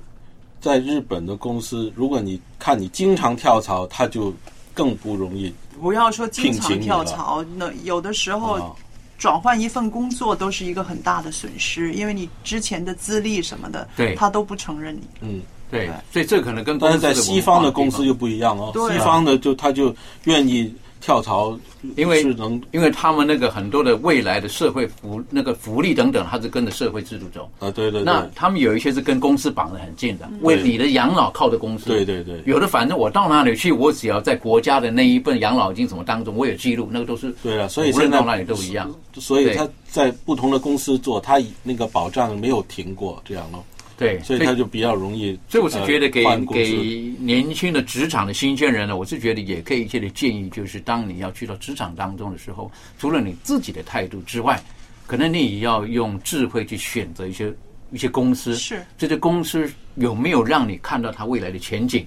[0.61, 4.33] 在日本的公司，如果你看你经常跳槽，他就
[4.75, 5.53] 更不容易。
[5.81, 8.73] 不要说经常跳槽，那有的时候啊。
[9.21, 14.15] 转换一份工作都是一个很大的损失，因为你之前的资历什么的，对。
[14.15, 15.03] 他都不承认你。
[15.21, 19.95] 嗯，对，所以这可能跟但是在西方的公司就不一样哦，西方的就他就
[20.25, 21.59] 愿意跳槽，
[21.97, 27.51] 因为是能因为他们那个很多的未来的社会福那个福利等等，它是跟着社会制度走。
[27.59, 31.87] 啊，对对对，那他们有一些是跟公司绑得很近的，为你的养老靠的公司。
[31.87, 38.95] 对对对，有的反正我到哪里去，我只要在国家的那一份养老金什么当中，我有记录，那个都是对了，所以现在到哪里都一样。
[39.15, 43.65] 所以他在不同的公司做，他那个保障没有停过，这样咯。
[44.01, 45.39] 对，所以他就比较容易。
[45.47, 46.73] 所以我是觉得给、给
[47.21, 54.59] 年轻的职场的新鲜人呢，我是觉得也可以一些的建议，就是当你要去到职场当中的时候，除了你自己的态度之外，
[55.07, 57.53] 可能你也要用智慧去选择一些
[57.93, 62.07] 一些公司，是这些公司有没有让你看到它未来的前景？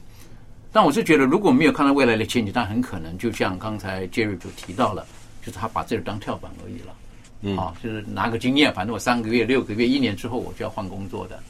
[0.72, 5.06] 但我是觉得，如果没有看到未来的前景，但很可能就像刚才 Jerry 就提到了，
[5.46, 6.96] 就是他把这个当跳板而已了。
[7.44, 11.44] 嗯啊，就是拿个经验，反正我三个月、六个月、一年之后我就要换工作的，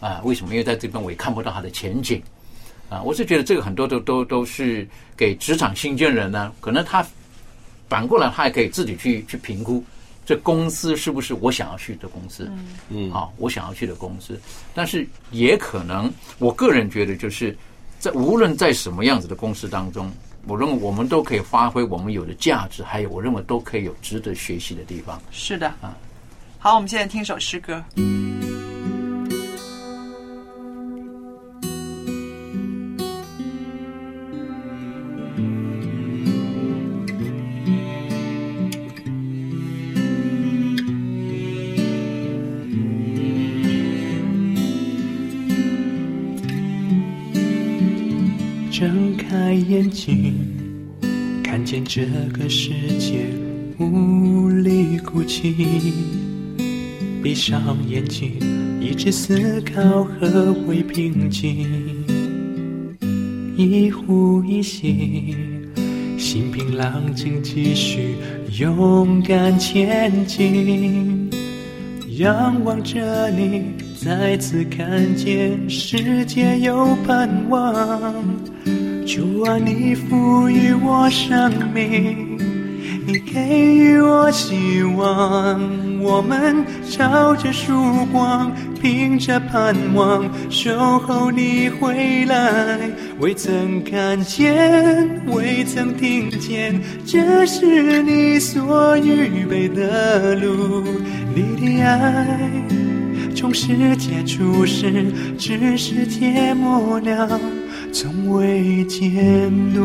[0.00, 0.52] 啊，为什么？
[0.52, 2.22] 因为在这边我也看不到它的前景，
[2.88, 7.04] 啊，我是觉得这个很多都都都是给职场新鲜人呢，可能他
[7.88, 9.82] 反过来他也可以自己去去评估
[10.24, 12.50] 这公司是不是我想要去的公司，
[12.90, 14.38] 嗯啊，我想要去的公司，
[14.74, 17.56] 但是也可能，我个人觉得就是
[17.98, 20.10] 在无论在什么样子的公司当中，
[20.46, 25.20] 我认为我们都可以发挥我们有的价值，还有我认为都可以有值得学习的地方。
[25.30, 25.96] 是的啊。
[26.58, 27.82] 好，我们现在听首诗歌。
[27.94, 28.37] 睁
[51.90, 53.24] 这个世界
[53.78, 55.54] 无力哭泣；
[57.22, 58.30] 闭上眼睛，
[58.78, 61.66] 一直思考何为平静。
[63.56, 65.34] 一呼一吸，
[66.18, 68.16] 心平浪静，继续
[68.60, 71.30] 勇敢前进。
[72.18, 73.62] 仰望着你，
[73.96, 78.14] 再次看见世界有盼望。
[79.08, 82.36] 主啊，你赋予我生命，
[83.06, 83.40] 你给
[83.74, 85.58] 予我希望，
[85.98, 92.78] 我们朝着曙光，凭着盼望，守候你回来。
[93.18, 100.84] 未曾看见，未曾听见，这是你所预备的路。
[101.34, 102.38] 你的爱，
[103.34, 107.40] 从世界初始，至世界末了，
[107.92, 109.84] 从未间断。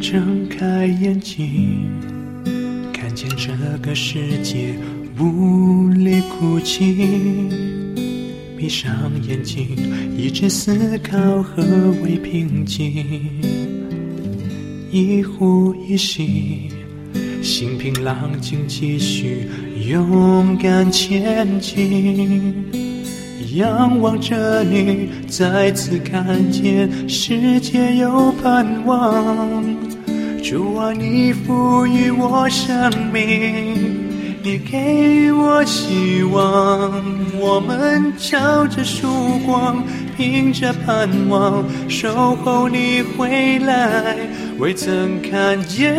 [0.00, 1.88] 睁开眼睛，
[2.92, 4.74] 看见这个世界
[5.18, 7.81] 无力哭泣。
[8.62, 9.66] 闭上眼睛，
[10.16, 11.64] 一直思考何
[12.04, 13.04] 为平静。
[14.92, 16.68] 一呼一吸，
[17.42, 19.48] 心平浪静，继续
[19.90, 22.54] 勇敢前进。
[23.56, 29.64] 仰望着你，再次看见世界有盼望。
[30.40, 34.01] 主啊，你赋予我生命，
[34.44, 37.04] 你给我希望。
[37.38, 39.84] 我们朝着曙光，
[40.16, 44.16] 凭着盼望，守候你回来。
[44.58, 45.94] 未曾看见，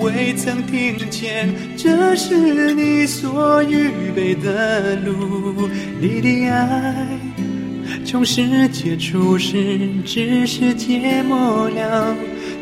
[0.00, 5.68] 未曾听见，这是你所预备的路。
[6.00, 7.06] 你的爱，
[8.04, 12.14] 从世界初始，至世界末了。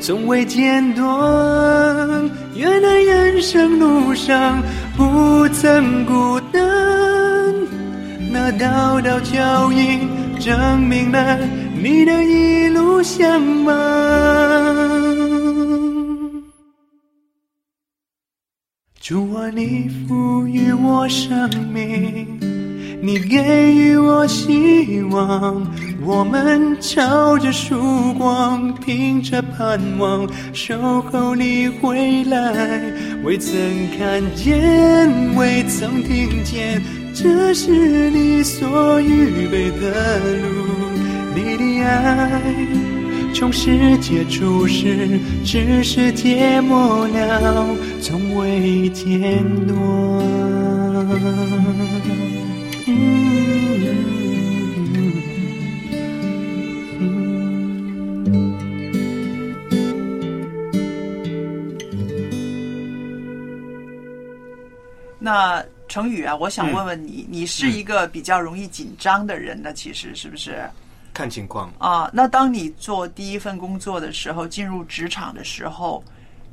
[0.02, 4.60] 从未间断，原来人生路上
[4.96, 6.60] 不曾孤单。
[8.32, 10.00] 那道道脚印
[10.40, 11.38] 证明了
[11.80, 13.72] 你的一路相伴。
[19.00, 22.26] 主啊，你赋予我生命，
[23.00, 25.64] 你给予我希望。
[26.04, 32.80] 我们朝着曙光，凭着盼望，守候你回来。
[33.24, 33.54] 未曾
[33.96, 36.82] 看见，未曾听见，
[37.14, 40.48] 这是你所预备的路。
[41.34, 42.42] 你的爱，
[43.32, 47.66] 从世界初始，至世界末了，
[48.00, 49.76] 从未间断。
[65.32, 69.72] 那成宇啊，我想问问你，你是一个比较容易紧张的人呢？
[69.72, 70.62] 其实是不是？
[71.14, 72.10] 看情况啊。
[72.12, 76.04] 那当你做第一份工作的时候，进入职场的时候，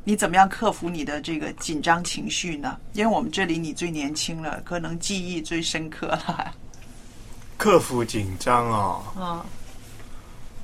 [0.05, 2.77] 你怎么样克服你的这个紧张情绪呢？
[2.93, 6.55] 因为我们这里你最年轻了，可能记忆最深刻了。
[7.57, 9.03] 克服紧张哦。
[9.17, 9.41] 嗯。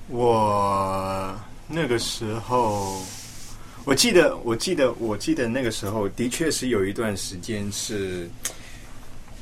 [0.08, 1.36] 我
[1.68, 3.02] 那个时候。
[3.86, 8.28] 我记得，我记得，我记得那个时候的确是有一段时间是，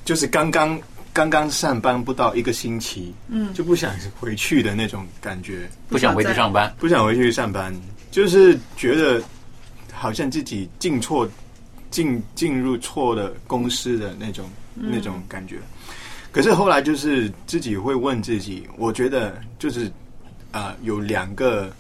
[0.03, 0.77] 就是刚刚
[1.13, 7.73] 刚刚上班不到一个星期，嗯，就不想回去的那种感觉，不想回去上班，不想回去上班，
[8.11, 9.23] 就是觉得
[9.93, 11.25] 好像自己进错
[11.89, 15.55] 进进入错的公司的那种那种感觉。
[16.33, 19.89] 可是后来就是自己会问自己，我觉得就是
[20.51, 21.71] 啊，有两个。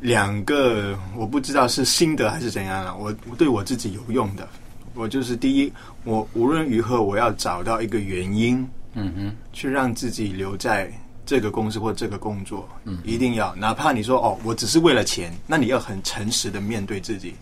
[0.00, 2.96] 两个我不知道是心得还是怎样了。
[2.96, 4.48] 我对我自己有用的，
[4.94, 5.72] 我就是第一，
[6.04, 10.90] 我无论如何我要找到一个原因，嗯哼，去让自己留在
[11.26, 17.34] 这个公司或这个工作，嗯，一定要，哪怕你说哦，我只是为了钱，那你要很诚实的面对自己，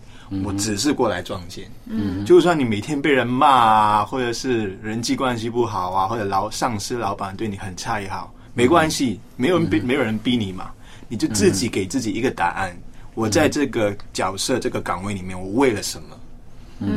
[0.43, 10.71] 我只是过来赚钱，嗯，就算你每天被人骂啊，或者是人际关系不好啊，或者老上司老板对你很差也好，没关系，没有人逼，没有人逼你嘛。
[11.09, 12.73] 你就自己给自己一个答案：
[13.15, 16.15] 我在这个角色、这个岗位里面，我为了什么？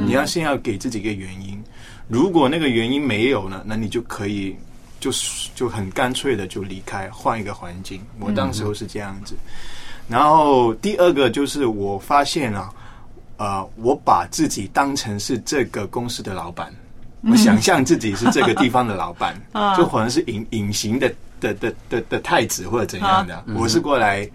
[0.06, 1.60] 你要先要给自己一个原因。
[2.06, 4.54] 如果那个原因没有呢，那你就可以
[5.00, 5.10] 就
[5.56, 8.00] 就很干脆的就离开，换一个环境。
[8.20, 9.34] 我当时候是这样子。
[10.08, 12.70] 然后第二个就是我发现啊，
[13.38, 16.72] 呃，我把自己当成是这个公司的老板，
[17.22, 19.34] 我想象自己是这个地方的老板，
[19.76, 21.12] 就好像是隐隐形的。
[21.42, 24.28] 的的的的太子或者怎样的，我是过来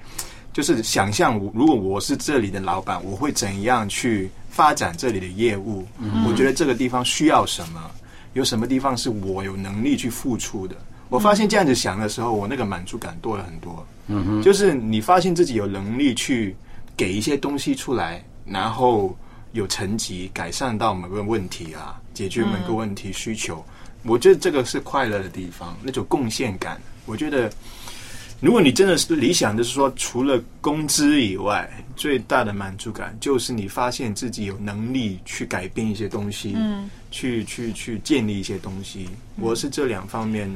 [0.52, 5.88] 就是想象，如果我是这里的老板，我会怎样去发展这里的业务？
[6.28, 7.80] 我觉得这个地方需要什么，
[8.34, 10.76] 有什么地方是我有能力去付出的。
[11.10, 13.86] 我发现这样子想的时候，我那个满足感多了很多。
[14.08, 16.54] 嗯哼，就是你发现自己有能力去
[16.98, 19.15] 给一些东西出来，然后
[19.54, 23.63] 有成绩，改善到某个问题啊，解决某个问题需求。
[24.04, 26.80] 我觉得这个是快乐的地方，那种贡献感。
[27.08, 27.50] 我觉得，
[28.39, 39.10] 如果你真的是理想就是说，除了工资以外，最大的满足感就是你发现自己有能力去改变一些东西，嗯，去去去建立一些东西。
[39.38, 40.48] 我是这两方面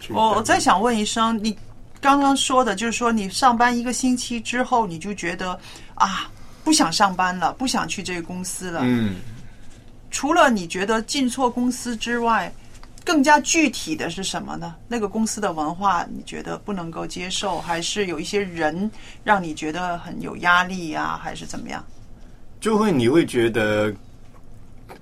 [0.00, 0.12] 去。
[0.12, 1.56] 我我再想问一声，你
[2.00, 5.56] 刚刚说的就是说，你上班一个星期之后，你就觉得
[5.94, 6.28] 啊，
[6.64, 8.80] 不想上班了，不想去这个公司了。
[8.82, 9.16] 嗯，
[10.10, 12.52] 除了你觉得进错公司之外，
[13.08, 14.74] 更加具体的是什么呢？
[14.86, 18.90] 那个公司的文化你觉得不能够接受，还是有一些人
[19.24, 21.82] 让你觉得很有压力呀、还是怎么样？
[22.60, 23.90] 就会你会觉得，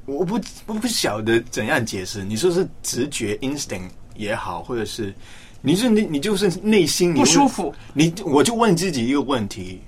[0.05, 2.23] 我不我不晓得怎样解释。
[2.23, 5.13] 你说是直觉 instinct 也好，或者是
[5.61, 7.75] 你是你你就是内心你不舒服。
[7.93, 9.81] 你我就问自己一个问题：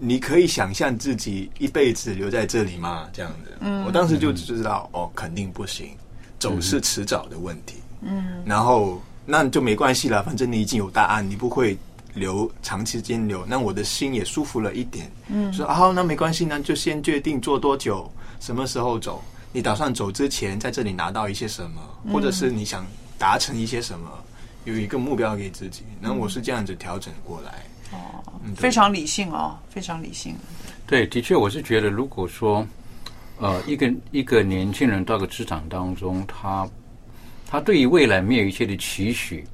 [0.00, 3.08] 你可以想象自己一辈子留在这里吗？
[3.12, 5.90] 这样子，嗯我当时就知道，哦，肯定不行，
[6.44, 7.76] 走是迟早的问题。
[8.02, 11.76] 嗯然后那就没关系了，反正你已经有答案，你不会
[12.12, 15.10] 留长期间留，那我的心也舒服了一点。
[15.28, 19.22] 嗯说啊，那没关系，那就先决定做多久，什么时候走。
[19.52, 22.84] 你打算走之前在这里拿到一些什么，嗯或者是你想
[23.16, 24.10] 达成一些什么，
[24.64, 25.82] 有一个目标给自己。
[26.00, 27.64] 那我是这样子调整过来。
[27.92, 27.96] 哦
[28.44, 30.34] 嗯，非常理性哦，非常理性。
[30.86, 32.66] 对，的确，我是觉得，如果说，
[33.44, 36.66] 呃，一个一个年轻人到个职场当中，他
[37.46, 39.44] 他对于未来没有一些的期许，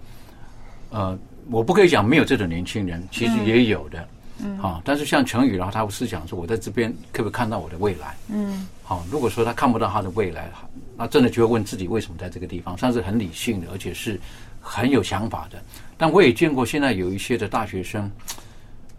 [0.90, 1.18] 呃，
[1.50, 4.08] 我不可以讲没有这种年轻人，其实嗯也有的，
[4.44, 8.14] 嗯啊，但是像成宇，然后他思想说，我在这边可不可以看到我的未来？
[8.28, 10.48] 嗯好，如果说他看不到他的未来，
[10.96, 14.20] 那真的就会问自己为什么在这个地方，算是很理性的，而且是
[14.60, 15.60] 很有想法的。
[15.98, 18.08] 但我也见过现在有一些的大学生，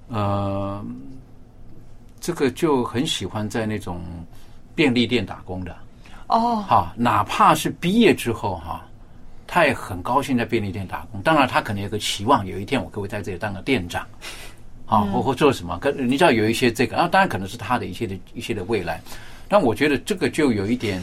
[0.10, 0.86] 呃，
[2.19, 4.01] 这个就很喜欢在那种
[4.75, 5.75] 便利店打工的，
[6.27, 8.86] 哦，哈，哪怕是毕业之后哈，
[9.45, 11.21] 他也很高兴在便利店打工。
[11.21, 14.01] 当然，他可能有个期望，有一天我可以在这里当个店长，
[14.86, 15.77] 啊，嗯或或做什么？
[15.79, 19.01] 跟你知道有一些这个，啊，当然可能是他的一些的一些的未来。
[19.47, 21.01] 但我觉得这个就有一点，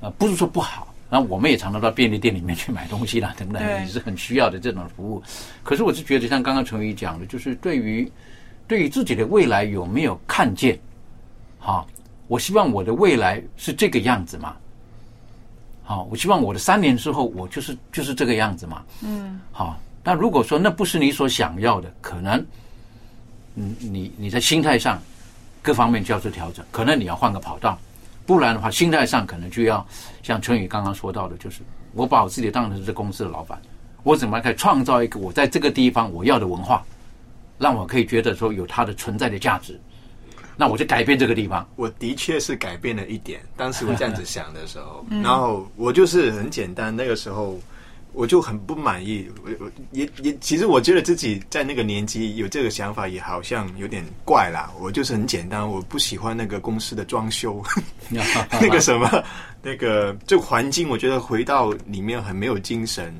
[0.00, 0.88] 呃，不是说不好。
[1.10, 5.22] 然后我们也常常到便利店里面去买东西啦，等等，也是很需要的这种服务。
[5.62, 8.10] 可是我是觉得，像刚刚陈宇讲的，就是对于
[8.66, 10.76] 对于自己的未来有没有看见？
[11.58, 11.86] 好，
[12.34, 14.56] 我希望我的未来是这个样子嘛？
[15.84, 18.82] 好，我希望我的三年之后，我就是就是这个样子嘛？
[19.04, 22.44] 嗯好，那如果说那不是你所想要的，可能，
[23.54, 25.00] 嗯，你你在心态上
[25.62, 27.78] 各方面就要做调整，可能你要换个跑道，
[28.26, 29.86] 不然的话，心态上可能就要
[30.20, 31.60] 像春雨刚刚说到的，就是
[31.92, 33.56] 我把我自己当成是公司的老板，
[34.02, 36.84] 我怎么可以创造一个我在这个地方我要的文化，
[37.58, 39.80] 让我可以觉得说有它的存在的价值，
[40.56, 41.66] 那我就改变这个地方。
[41.76, 47.58] 我的确是改变了一点，当时我这样子想的时候，嗯 然后我就是很简单，那个时候
[48.12, 54.72] 我就很不满意，我我也也其实我觉得自己在那个年纪有这个想法，也好像有点怪啦。
[54.80, 57.62] 我就是很简单，我不喜欢那个公司的装修，
[58.08, 59.22] 那个什么
[59.62, 63.12] 那个这个环境，我觉得回到里面很没有精神。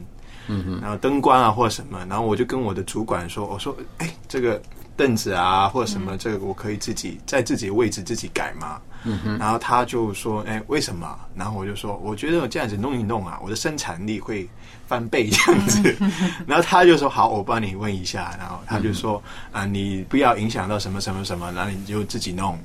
[0.47, 4.61] 嗯哼，然后灯光啊或者什么，然后我就跟我的主管说，我说，哎，这个
[4.97, 8.81] 凳子啊或者什么，这个我可以自己在自己的位置自己改吗？
[9.07, 11.19] 嗯哼然后他就说，哎，为什么？
[11.35, 14.49] 然后我就说，我觉得我这样子弄一弄啊，我的生产力会
[14.87, 15.95] 翻倍这样子。
[16.47, 18.35] 然后他就说，好，我帮你问一下。
[18.39, 22.59] 然后他就说，啊，你不要影响到什么什么什么，然后你就自己弄。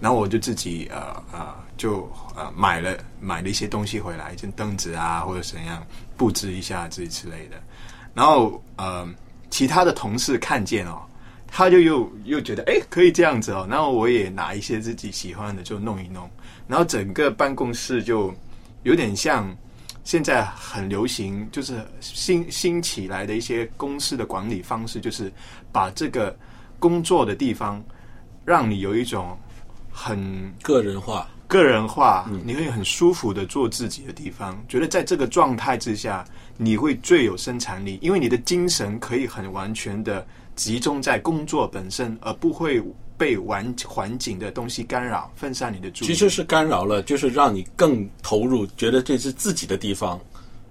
[0.00, 5.80] 然后我就自己呃呃就呃买了买了一些东西回来，就凳子啊或者怎样
[6.16, 7.56] 布置一下自己之类的。
[8.12, 9.08] 然后呃
[9.48, 11.00] 其他的同事看见哦，
[11.56, 16.28] 他就又又觉得哎可以这样子哦，然后我也拿一些自己喜欢的就弄一弄，
[16.66, 18.34] 然后整个办公室就
[18.82, 19.56] 有点像
[20.02, 25.32] 现在很流行，就是新新起来的一些公司的管理方式，就是
[25.70, 26.36] 把这个
[26.80, 27.80] 工作的地方
[28.44, 29.38] 让你有一种
[29.92, 36.24] 很个人化、个人化，你会很舒服的做自己的地方，觉得在这个状态之下，
[36.56, 42.82] 你会最有生产力，因为你的精神可以很完全的集中在工作本身，而不会
[43.16, 46.14] 被环环境的东西干扰，分散你的注意力。
[46.14, 50.20] 其实是干扰了，就是让你更投入，觉得这是自己的地方，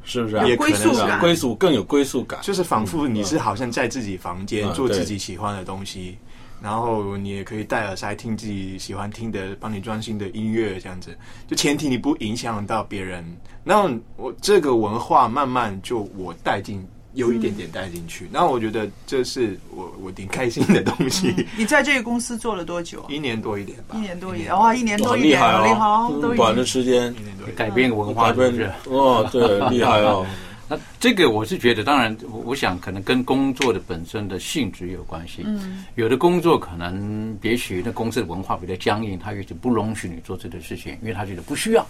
[0.04, 0.46] 是不是啊？
[0.46, 6.18] 也可能是归属更有归属感，就是仿佛你是好像在自己房间嗯做自己喜欢的东西，
[6.62, 11.18] 然后你也可以戴耳塞听自己喜欢听的、帮你专心的音乐，这样子。
[11.48, 13.26] 就前提你不影响到别人。
[13.64, 18.28] 那我这个文化慢慢就我带进有一点点带进去。
[18.32, 21.48] 那我觉得这是我我挺开心的东西。
[21.58, 23.06] 你在这个公司做了多久？
[23.10, 23.96] 一年多一点吧。
[23.98, 27.14] 一年多一点，哇，一年多一点，很厉害厉害哦哦，都已短的时间
[27.56, 30.26] 改变文化改变是不是哦，对，厉害哦。
[30.70, 35.44] 那这个我是觉得，当然，我我想可能跟工作的本身的性质有关系。
[35.46, 41.86] 嗯，有的工作可能也许那公司的文化比较僵硬，他也许不容许你做这个事情，因为他觉得不需要，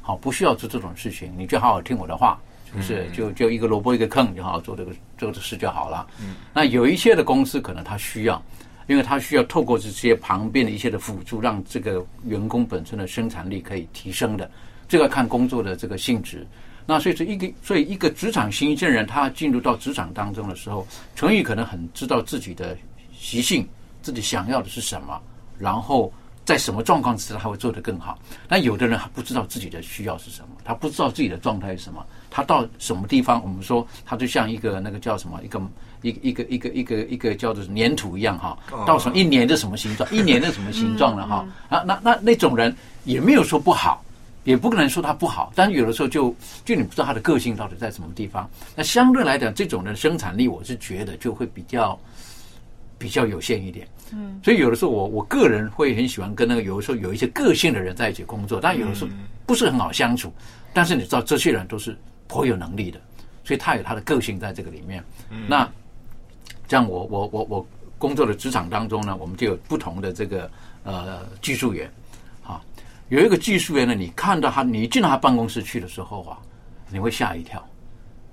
[0.00, 2.40] 好不需要做这种事情，你就好好听我的话，
[2.72, 3.04] 是不是？
[3.04, 6.06] 嗯就就一个萝卜一个坑，你就好好做这个做这个事就好了。
[6.20, 8.42] 嗯，那有一些的公司可能他需要，
[8.86, 14.50] 因为他需要透过这些旁边的一些的辅助，让这个员工本身的生产力可以提升的。
[14.88, 16.46] 这个看工作的这个性质。
[16.84, 22.76] 那所以说一个，所以一个职场新鲜人，他进入到职场当中的时候，成宇可能很知道自己的
[23.16, 23.66] 习性，
[24.02, 25.22] 自己想要的是什么，
[25.58, 26.12] 然后
[26.44, 28.18] 在什么状况之下他会做得更好。
[28.48, 35.60] 但有的人还不知道自己的需要是什么，他不知道自己的状态是什么，他到什么地方，我们说他就像一个那个叫什么一个
[36.00, 42.74] 一个一个一个一个一个叫做粘土一样哈，到什么一年的什么形状，一年的什么形状了哈啊，那那那种人
[43.04, 44.02] 也没有说不好。
[44.44, 48.50] 也不可能说他不好，但是有的时候就就你不知道他的个性到底在什么地方。
[48.74, 51.96] 那相对来讲，这种的生产力，我是觉得就会比较
[52.98, 53.86] 比较有限一点。
[54.12, 59.10] 嗯，所以有的时候我我个人会很喜欢跟那个有的时候有一些个性的人在一起工作，但有的时候
[59.46, 60.32] 不是很好相处。
[60.72, 61.96] 但是你知道，这些人都是
[62.32, 62.98] 颇有能力的，
[63.44, 65.04] 所以他有他的个性在这个里面。
[65.46, 65.68] 那
[66.66, 67.66] 这样我我我我
[67.98, 70.50] 工作的职场当中呢，我们就有不同的这个
[70.82, 71.92] 呃技术员。
[72.42, 72.58] 啊
[73.10, 76.38] 有一个技术员呢，你看到他，你进到他办公室去的时候啊，
[76.88, 77.62] 你会吓一跳，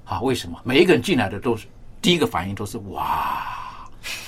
[0.06, 0.58] 啊，为什么？
[0.64, 1.68] 每一个人进来的都是
[2.02, 3.46] 第一个反应都是哇，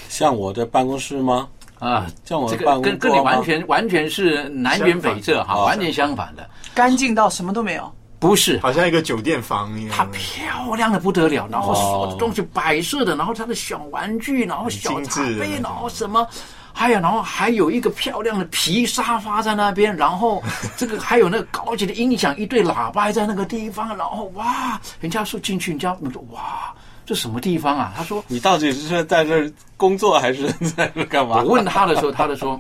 [0.10, 1.48] 像我的办公室吗？
[1.80, 7.90] 啊，像我这个的办跟跟你完全完全是南辕北辙哈，完全相反的，干净到什么都没有。
[8.22, 9.96] 不是，好像一个酒店房一样。
[9.98, 16.26] 它漂亮的不得了，然后所有的东西摆设的，然后它的小玩具，然后小茶杯，然后什么。
[16.74, 20.42] 还有，然后还有一个漂亮的皮沙发在那边，然后
[20.78, 26.74] 这个还有那个高级的音响，一对喇叭在那个地方，然后哇，人家说进去，人家我说哇，
[27.06, 27.94] 这什么地方啊？
[27.98, 31.44] 他说你到底是在这儿工作还是在这干嘛？
[31.44, 32.60] 我问他的时候，他就说，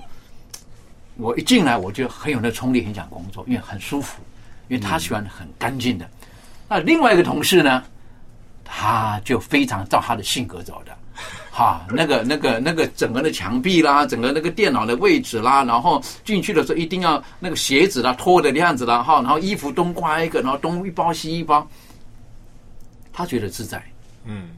[1.15, 4.21] 我一进来我就很有那冲力，很想工作，因为很舒服，
[4.71, 6.09] 因为他喜欢很干净的。
[6.69, 7.83] 那另外一个同事呢，
[8.63, 10.97] 他就非常照他的性格走的。
[11.51, 21.67] 哈，那个、那个、那个，整个的墙壁啦，整个那个电脑的位置啦，然后进去的时候一定要那个鞋子啦脱的那样子啦，哈，然后衣服东挂一个，然后东一包西一包，
[23.11, 23.83] 他觉得自在。
[24.23, 24.51] 嗯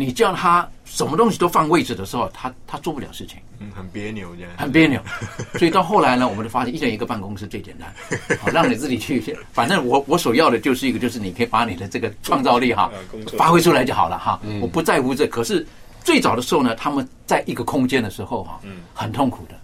[0.00, 3.36] 你叫他什么东西都放位置的时候，他他做不了事情。
[3.58, 4.50] 嗯，很别扭这样。
[4.56, 4.98] 很别扭，
[5.58, 7.92] 所以到后来呢，我们就发现一人一个办公室最简单，
[8.40, 9.36] 好 让你自己去。
[9.52, 12.90] 反正我我所要的就是一个，就是你可以把你的这个创造力哈
[13.36, 14.40] 发挥出来就好了哈。
[14.62, 15.66] 我不在乎这，可是
[16.02, 18.58] 最早的时候呢，他们在一个空间的时候哈，
[18.94, 19.54] 很痛苦的。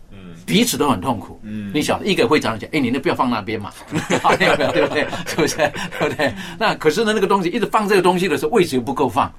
[0.44, 1.40] 彼此都很痛苦。
[1.42, 4.72] 嗯，你晓得，一个会长讲，哎，你那不要放那边嘛，对不对？
[4.72, 5.06] 对不对？
[5.26, 5.56] 是不是？
[5.98, 6.32] 对不对？
[6.56, 9.32] 那可是呢，那个东西一直放这个东西的时候，位置又不够放。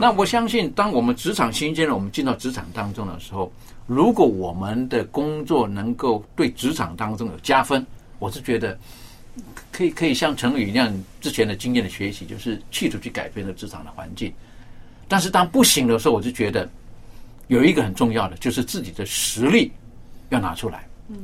[0.00, 3.52] 那我相信，当我们职场新鲜人，我们进到职场当中的时候，
[3.86, 7.86] 如果我们的工作能够对职场当中有加分，
[8.18, 8.76] 我是觉得
[9.70, 14.32] 可以可以像陈宇一样之前的经验的学习，就是企图去改变这职场的环境。
[15.06, 16.68] 但是当不行的时候，我就觉得
[17.46, 19.70] 有一个很重要的，就是自己的实力
[20.30, 20.86] 要拿出来。
[21.08, 21.16] 嗯，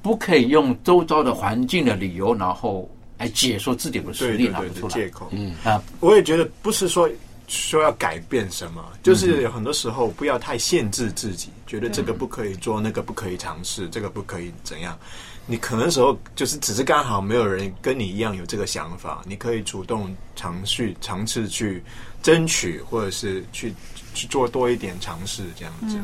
[0.00, 4.94] 不可以用周遭的环境的理由，然后来解说自己的实力拿不出来。
[4.94, 5.28] 借口。
[5.30, 7.08] 嗯啊，我也觉得不是说
[7.52, 14.98] 说要改变什么，就是有很多时候不要太限制自己，觉得这个不可以做，那个不可以尝试，这个不可以怎样。
[15.44, 21.82] 你可能时候就是只是刚好没有人跟你一样有这个想法，你可以主动尝试尝试去
[22.22, 23.74] 争取，或者是去
[24.14, 25.98] 去做多一点尝试，这样子。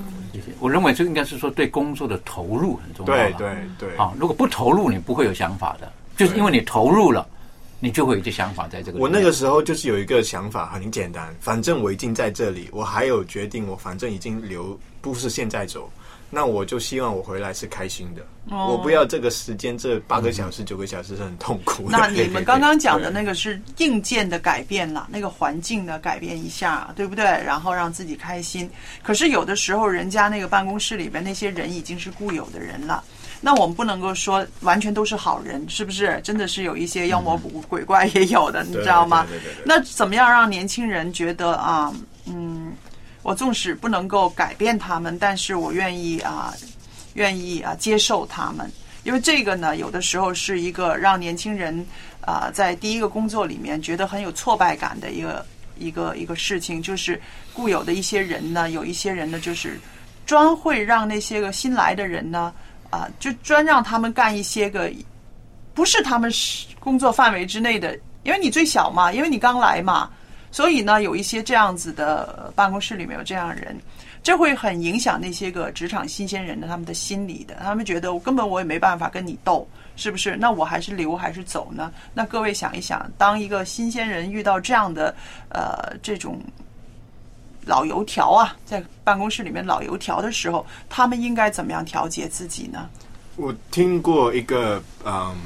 [0.58, 3.38] 我认为这应该是说对工作的投入很重要对了。
[3.38, 7.26] 对对，啊，如果不投入，你不会有想法的，就是因为你投入了，
[7.80, 8.98] 你就会有一些想法在这个。
[8.98, 15.90] 我那个时候就是有一个想法，很简单，反正我已经在这里，我还有决定，我反正已经留，不是现在走，
[16.28, 21.96] 那我就希望我回来是开心的，哦我不要这个时间这八个小时、九个小时是很痛苦的。
[21.96, 27.24] 那你们刚刚讲的那个是硬件的改变了，那个环境的改变一下，对不对？
[27.24, 28.68] 然后让自己开心。
[29.02, 33.04] 可是有的时候，人家那个办公室里边那些人已经是固有的人了。
[33.40, 36.20] 那我们不能够说完全都是好人，是不是？
[36.24, 37.36] 真的是有一些妖魔
[37.68, 39.26] 鬼怪也有的，你知道吗？
[39.64, 41.94] 那怎么样让年轻人觉得啊，
[42.26, 42.72] 嗯，
[43.22, 46.52] 我纵使不能够改变他们，但是我愿意啊，
[47.14, 48.70] 愿意啊接受他们，
[49.04, 51.86] 因为这个呢，有的时候是一个让年轻人
[52.20, 55.46] 啊在第一个工作里面觉得很有挫败感的一个
[55.78, 57.20] 一个一个事情，就是
[57.52, 59.78] 固有的一些人呢，有一些人呢，就是
[60.26, 62.52] 专会让那些个新来的人呢，
[62.90, 64.90] 啊，就专让他们干一些个
[65.74, 66.30] 不是他们
[66.80, 70.10] 工作范围之内的，因为你最小嘛，因为你刚来嘛，
[70.50, 73.76] 所以呢，有一些这样子的办公室里面有这样的人。
[74.20, 80.36] 这会很影响那些个职场新鲜人的他们的心理的，他们觉得我根本我也没办法跟你斗，是不是？
[80.36, 81.90] 那我还是留还是走呢？
[82.12, 85.14] 那各位想一想，当一个新鲜人遇到这样的
[85.50, 86.40] 呃这种
[87.68, 92.88] 老油条啊，在办公室里面老油条的时候，他们应该怎么样调节自己呢？
[93.36, 95.36] 我听过一个嗯，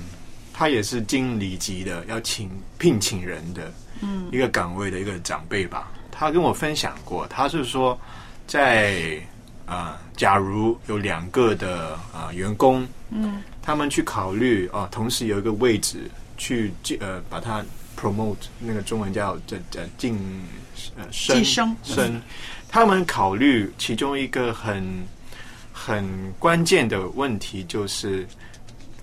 [0.52, 2.48] 他也是经理级的，要请
[2.78, 7.98] 聘请人的，嗯，一个岗位的一个长辈吧，他跟我分享过，他是说。
[8.44, 9.18] 在
[9.64, 16.70] 啊，假如有两个的啊员工，嗯，他们去考虑啊，同时有一个位置去
[17.00, 17.64] 呃把它
[18.02, 20.18] promote，那个中文叫这这晋
[20.96, 22.20] 呃升升升，
[22.68, 24.84] 他们考虑其中一个很
[25.72, 26.04] 很
[26.40, 28.26] 关键的问题就是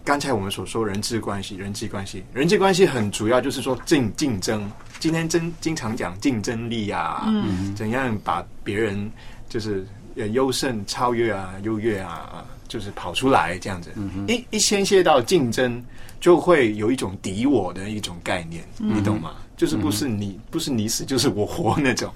[0.04, 4.70] 刚才我们所说人际关系，人际关系，人际关系很主要就是说竞竞争，
[5.00, 9.10] 今天真经常讲竞争力啊，嗯，怎样把别人。
[9.50, 9.84] 就是
[10.32, 13.92] 优胜、超越啊、优越啊，就是跑出来这样子。
[14.28, 15.84] 一一牵涉到竞争，
[16.20, 19.32] 就会有一种敌我的一种概念，你懂吗？
[19.58, 22.14] 就是不是你不是你死就是我活那种。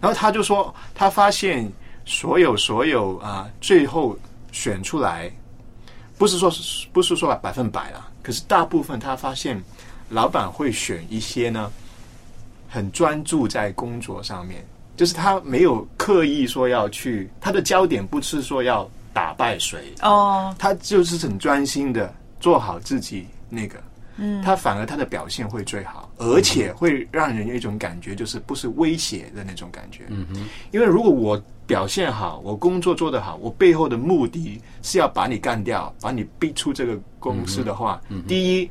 [0.00, 1.70] 然后他就说，他发现
[2.04, 4.16] 所有所有啊，最后
[4.52, 5.30] 选出来，
[6.18, 6.52] 不是说
[6.92, 9.60] 不是说百分百了，可是大部分他发现，
[10.08, 11.70] 老板会选一些呢，
[12.68, 14.64] 很专注在工作上面。
[14.96, 23.82] 就是他没有刻意说要去，他的焦点不是说要打败谁哦，他就是很专心的做好自己那个，
[24.16, 38.70] 嗯，他反而他的表现会最好，而且会让人有一种感觉，就是不是威胁的那种感觉，嗯哼，因为如果我表现好，我工作做得好，我背后的目的是要把你干掉，把你逼出这个公司的话，第一。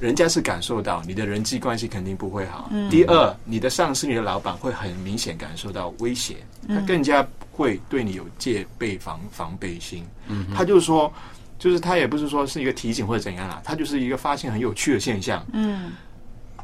[0.00, 2.70] 人家是感受到你的人际关系肯定不会好。
[2.88, 6.36] 第二，你的上司、你的老板会很明显感受到威胁，
[6.68, 10.06] 他更加会对你有戒备、防防备心。
[10.28, 11.12] 嗯他就是说，
[11.58, 15.44] 就是他也不是说是一个提醒或者怎样啦，他就是一个发现很有趣的现象。
[15.52, 15.92] 嗯，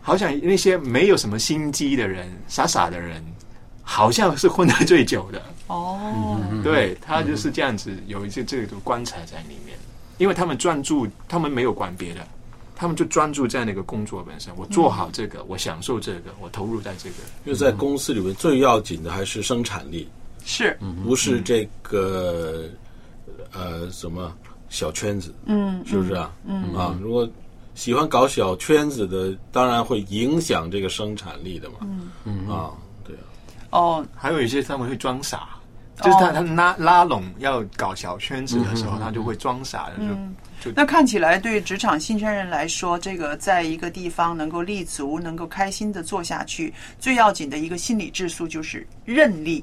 [0.00, 3.22] 好像那些没有什么心机的人、傻傻的人，
[3.82, 5.42] 好像是混得最久的。
[5.66, 9.76] 哦，对他就是这样子，有一些这种观察在里面，
[10.18, 12.20] 因为他们专注，他们没有管别的。
[12.76, 17.16] 他们就专注在那个工作本身，我做好这个，我享受这个，我投入在这个。
[17.44, 20.08] 因为在公司里面最要紧的还是生产力，
[20.44, 22.64] 是，不是这个
[23.52, 24.36] 呃什么
[24.74, 26.32] 小圈子，嗯，是不是啊？
[26.44, 27.28] 嗯啊，如果
[27.76, 31.76] 喜欢搞小圈子的，当然会影响这个生产力的嘛。
[31.82, 32.72] 嗯嗯啊，
[33.04, 33.22] 对啊。
[33.70, 35.48] 哦，还有一些他们会装傻，
[36.02, 40.72] 就是他他拉拉拢要搞小圈子的时候，他就会装傻的就。
[40.74, 49.62] 那看起来，对职场新鲜人来说，这个在一个地方能够立足、能够开心的做下去，最要紧的一个心理质素就是韧力，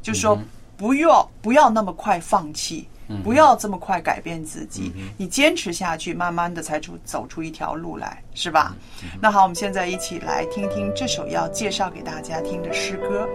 [0.00, 0.38] 就是说
[0.76, 2.86] 不要不要那么快放弃，
[3.22, 8.74] 不要这么快改变自己，你坚持下去，慢慢的才出走出一条路来，是吧？
[9.20, 13.28] 那好，我们现在一起来听听这首要介绍给大家听的诗歌。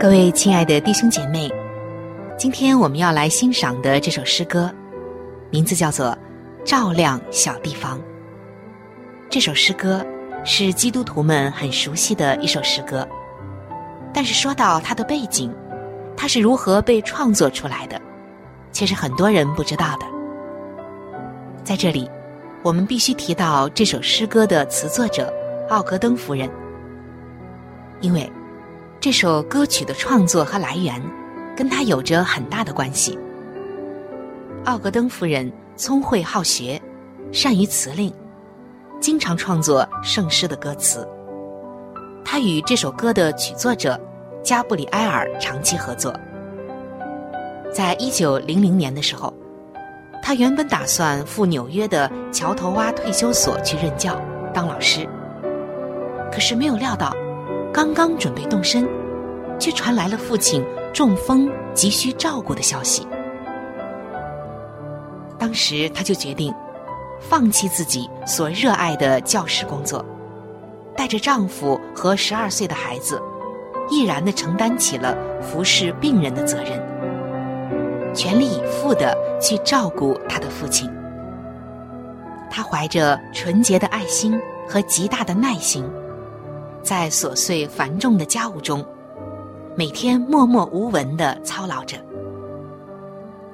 [0.00, 1.50] 各位亲爱的弟兄姐妹，
[2.36, 4.70] 今天我们要来欣赏的这首诗歌，
[5.50, 6.16] 名字叫做
[6.64, 7.98] 《照亮小地方》。
[9.30, 10.04] 这首诗歌
[10.44, 13.06] 是基督徒们很熟悉的一首诗歌，
[14.12, 15.52] 但是说到它的背景，
[16.16, 18.00] 它是如何被创作出来的，
[18.70, 20.06] 却是很多人不知道的。
[21.64, 22.08] 在这里，
[22.62, 25.32] 我们必须提到这首诗歌的词作者
[25.70, 26.48] 奥格登夫人，
[28.00, 28.30] 因为。
[29.00, 30.98] 这首歌曲的创作和来源，
[31.54, 33.18] 跟他有着很大的关系。
[34.64, 36.80] 奥格登夫人聪慧好学，
[37.30, 38.10] 善于辞令，
[39.04, 41.06] 经常创作圣诗的歌词。
[42.24, 44.00] 他与这首歌的曲作者
[44.42, 46.10] 加布里埃尔长期合作。
[47.70, 49.30] 在一九零零年的时候，
[50.22, 54.18] 他原本打算赴纽约的桥头洼退休所去任教
[54.54, 55.06] 当老师，
[56.32, 57.14] 可是没有料到。
[57.74, 58.88] 刚刚准备动身，
[59.58, 63.06] 却传来了父亲中风急需照顾的消息。
[65.38, 66.54] 当时，他就决定
[67.28, 70.04] 放弃自己所热爱的教师工作，
[70.96, 73.20] 带着丈夫和十二岁的孩子，
[73.88, 76.80] 毅然的承担起了服侍病人的责任，
[78.14, 80.90] 全力以赴的去照顾他的父亲。
[82.50, 85.84] 他怀着纯洁的爱心和极大的耐心，
[86.82, 88.84] 在琐碎繁重的家务中，
[89.74, 91.96] 每天默默无闻地操劳着。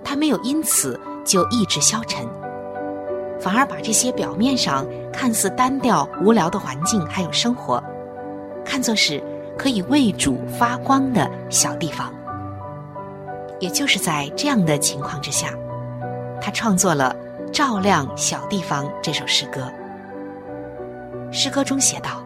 [0.05, 2.27] 他没有因此就意志消沉，
[3.41, 7.83] 反而把这些表面上看似单调无聊的环境还有生活，
[8.65, 9.23] 看作是
[9.57, 12.13] 可以为主发光的小地方。
[13.59, 15.49] 也就是在这样的情况之下，
[16.41, 17.15] 他创作了
[17.51, 19.71] 《照亮小地方》这首诗歌。
[21.33, 22.23] 诗歌中写道：“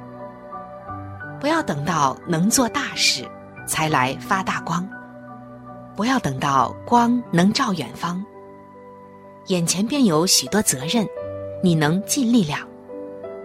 [1.41, 3.25] 不要等到能做大事，
[3.67, 4.87] 才来发大光。”
[5.97, 8.25] 不要等到光能照远方，
[9.49, 11.07] 眼前便有许多责任，
[11.63, 12.67] 你能尽力量，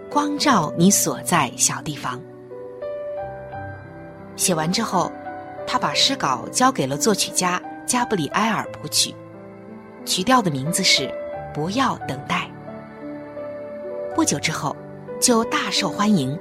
[0.08, 2.18] 光照你所在小地方。
[4.34, 5.12] 写完之后，
[5.66, 9.14] 他把诗稿交给了作曲家加布里埃尔谱曲，
[10.06, 11.02] 曲调的名字是
[11.52, 12.50] 《不要等待》。
[14.14, 14.74] 不久之后，
[15.20, 16.38] 就大受欢迎，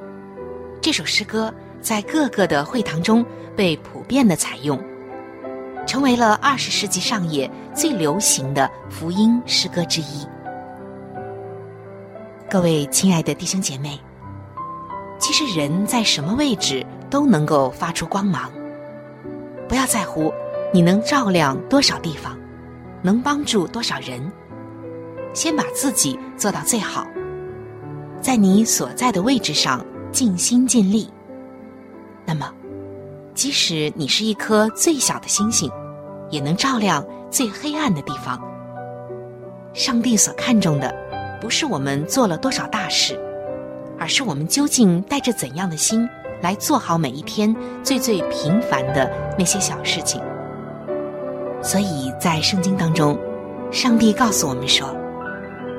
[0.79, 3.25] 这首诗歌在各个的会堂中
[3.57, 4.81] 被普遍的采用。
[5.89, 10.23] 成为了二十世纪上叶最流行的福音诗歌之一。
[12.47, 13.99] 各位亲爱的弟兄姐妹，
[15.17, 18.51] 其实人在什么位置都能够发出光芒。
[19.67, 20.31] 不要在乎
[20.71, 22.37] 你能照亮多少地方，
[23.01, 24.31] 能帮助多少人，
[25.33, 27.07] 先把自己做到最好，
[28.21, 31.09] 在你所在的位置上尽心尽力。
[32.27, 32.53] 那么。
[33.39, 35.71] 即使你是一颗最小的星星，
[36.29, 38.37] 也能照亮最黑暗的地方。
[39.73, 40.93] 上帝所看重的，
[41.39, 43.17] 不是我们做了多少大事，
[43.97, 46.05] 而是我们究竟带着怎样的心
[46.41, 50.21] 来做好每一天最最平凡的那些小事情。
[51.63, 53.17] 所以在圣经当中，
[53.71, 54.93] 上帝告诉我们说，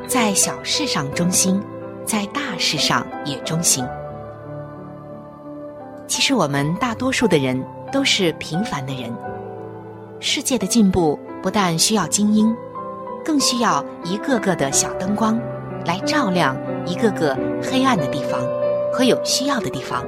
[0.08, 1.62] 在小事上忠心，
[2.06, 3.84] 在大事上也忠心。
[6.10, 9.08] 其实我们大多数的人都是平凡的人。
[10.18, 12.52] 世界的进步不但需要精英，
[13.24, 15.40] 更需要一个个的小灯光，
[15.86, 18.40] 来照亮一个个黑暗的地方
[18.92, 20.04] 和有需要的地方。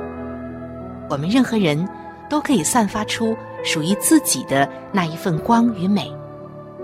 [1.09, 1.89] 我们任何人
[2.29, 6.13] 都可以散发出属于自己的那一份光与美，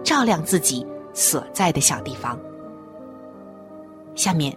[0.05, 2.39] 照亮自己所在的小地方。
[4.15, 4.57] 下面，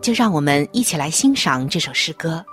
[0.00, 2.44] 就让我们一起来欣赏这首诗歌。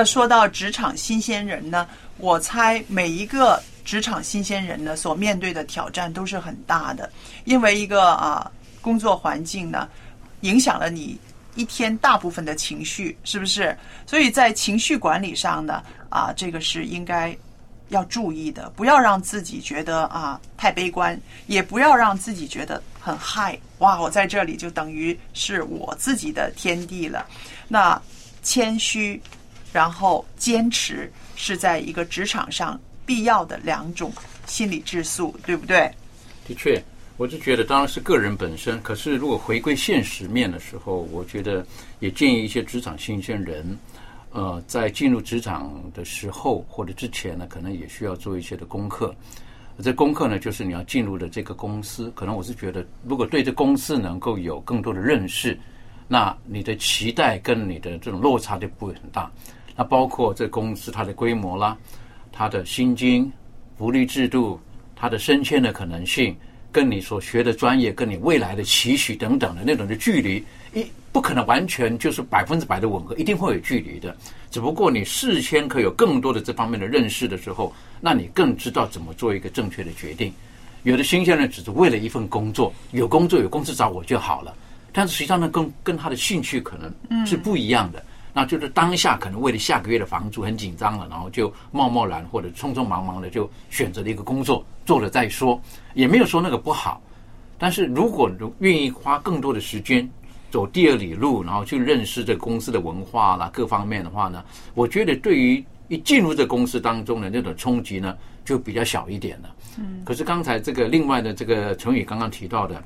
[0.00, 1.86] 那说到职场新鲜人呢，
[2.16, 7.12] 我猜每一个职场新鲜人呢所面对的挑战都是很大的，
[7.44, 9.86] 因为一个啊工作环境呢
[10.40, 11.20] 影响了你
[11.54, 13.76] 一天大部分的情绪，是不是？
[14.06, 17.36] 所以在情绪管理上呢，啊，这个是应该
[17.90, 27.26] 要注意的，不要让自己觉得啊太悲观，也不要让自己觉得很嗨哇，我在这里就等于是我自己的天地了。
[27.68, 28.00] 那
[28.42, 29.20] 谦虚，
[29.72, 34.12] 然后坚持，是在一个职场上必要的两种
[34.46, 35.90] 心理质素，对不对？
[36.46, 36.82] 的确，
[37.16, 41.64] 我就觉得当然是个人本身，可是如果回归现实面的时候，我觉得
[42.00, 43.78] 也建议一些职场新鲜人，
[44.32, 49.14] 呃，在进入职场的时候或者之前呢，可能也需要做一些的功课。
[49.82, 55.58] 这功课呢，就是你要进入的这个公司，可能我是觉得，如果对这公司能够有更多的认识。
[56.12, 59.30] 那你的期待跟你的这种落差就不会很大。
[59.80, 61.74] 那包括这公司它的规模啦，
[62.30, 63.32] 它的薪金、
[63.78, 64.60] 福利制度、
[64.94, 66.36] 它的升迁的可能性，
[66.70, 74.14] 跟你所学的专业、跟你未来的期许等等的那种的距离，一不可能完全就是百分之百的吻合，一定会有距离的。
[74.50, 77.72] 只不过你事先可有更多的这方面的认识的时候，
[78.02, 80.30] 那你更知道怎么做一个正确的决定。
[80.82, 84.54] 有的新鲜人只是为了一份工作，有工作有公司找我就好了。
[84.92, 88.04] 但是实际上呢，跟跟他的兴趣可能是不一样的。
[88.32, 95.60] 那就是当下可能为了下个月的房租很紧张了，然后就贸贸然或者匆匆忙忙的就选择了一个工作，做了再说，
[95.94, 97.02] 也没有说那个不好。
[97.58, 100.08] 但是如果愿意花更多的时间
[100.50, 109.54] 走第二里路，然后去认识这公司的文化啦各方面的话呢，我觉得对于一进入这公司当中的那种冲击呢，就比较小一点了。
[109.78, 110.02] 嗯。
[110.04, 112.82] 可是刚才这个另外的这个成语刚刚提到的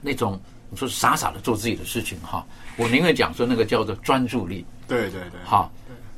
[0.00, 0.40] 那种。
[0.68, 2.44] 你说傻傻的做自己的事情哈，
[2.76, 4.64] 我宁愿讲说那个叫做专注力。
[4.88, 5.70] 对对对，哈，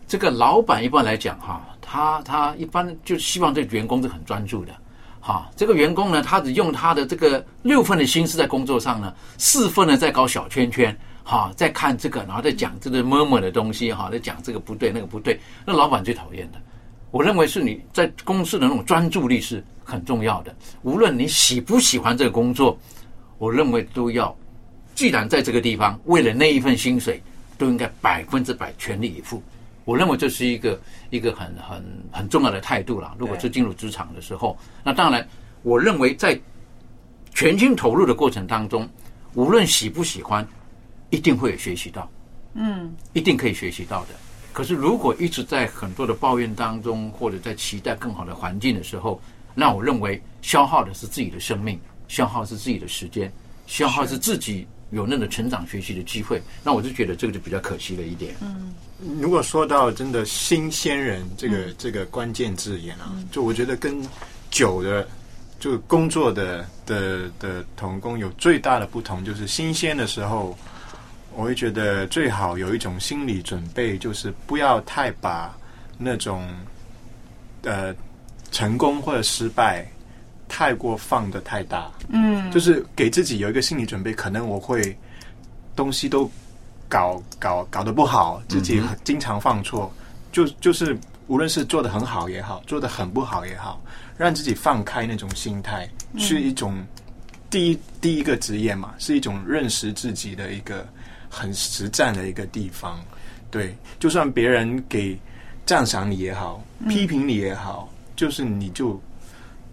[0.07, 4.73] 这个老板一般来讲哈，他他一般就希望这个员工是很专注的，
[5.21, 10.95] 哈，这个员工呢，他只用他的这个六分的心思在工作上呢，四分呢在搞小圈圈，
[11.25, 16.59] 哈，在看这个，然后再讲这个么么的东西，哈，在讲这个不对那个不对，那老板最讨厌的。
[17.11, 22.79] 我认为是你在公司的那种专注力是很重要的，无论你喜不喜欢这个工作。
[23.39, 24.37] 我认为都要，
[24.95, 27.23] 既然在这个地方，为了那一份薪水，
[27.57, 29.43] 都应该百分之百全力以赴。
[29.85, 30.79] 我认为这是一个
[31.09, 31.83] 一个很很
[32.13, 33.17] 很重要的态度了。
[33.19, 35.27] 如果是进入职场的时候，那当然，
[35.63, 36.39] 我认为在
[37.33, 38.87] 全心投入的过程当中，
[39.35, 40.47] 无论喜不喜欢，
[41.11, 42.11] 一定会有学习到。
[42.55, 44.09] 嗯，一定可以学习到的。
[44.53, 49.21] 可是如果一直在很多的抱怨当中，或者在期待更好的环境的时候，
[49.55, 51.79] 那我认为消耗的是自己的生命。
[52.09, 53.31] 消耗是自己的时间，
[53.67, 58.35] 消耗是自己有那个成长学习的机会，那我就觉得这个就比较可惜了一点。
[58.41, 58.75] 嗯，
[59.21, 64.03] 如果说到真的新鲜人这个这个关键字眼啊，就我觉得跟
[64.51, 65.07] 久的
[65.61, 70.57] 就工作的的的童工有最大的不同，就是新鲜的时候，
[71.37, 75.55] 我会觉得最好有一种心理准备，就是不要太把
[75.99, 76.49] 那种
[77.65, 77.95] 呃
[78.51, 79.87] 成功或者失败。
[80.49, 84.97] 太过放的太大，嗯，就是给自己有一个心理准备，可能我会
[85.77, 86.29] 东西都
[86.89, 89.93] 搞搞搞得不好，自己经常犯错，
[90.33, 93.81] 就就是无论是做的很好也好，做的很不好也好，
[94.17, 96.75] 让自己放开那种心态，是一种
[97.51, 100.87] 第一第一个职业嘛，是一种认识自己的一个
[101.29, 102.99] 很实战的一个地方。
[103.51, 105.19] 对，就算别人给
[105.67, 109.01] 赞赏你也好，批评你也好，就是你就。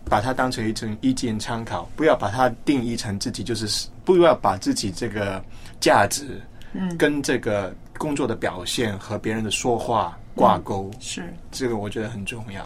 [0.10, 5.44] 把它当成一种意见参考，不要把它定义成自己就是不要把自己这个
[5.80, 6.42] 价值，
[6.74, 10.92] 嗯，跟这个工作的表现和别人的说话挂钩。
[11.00, 12.64] 是这个，我觉得很重要。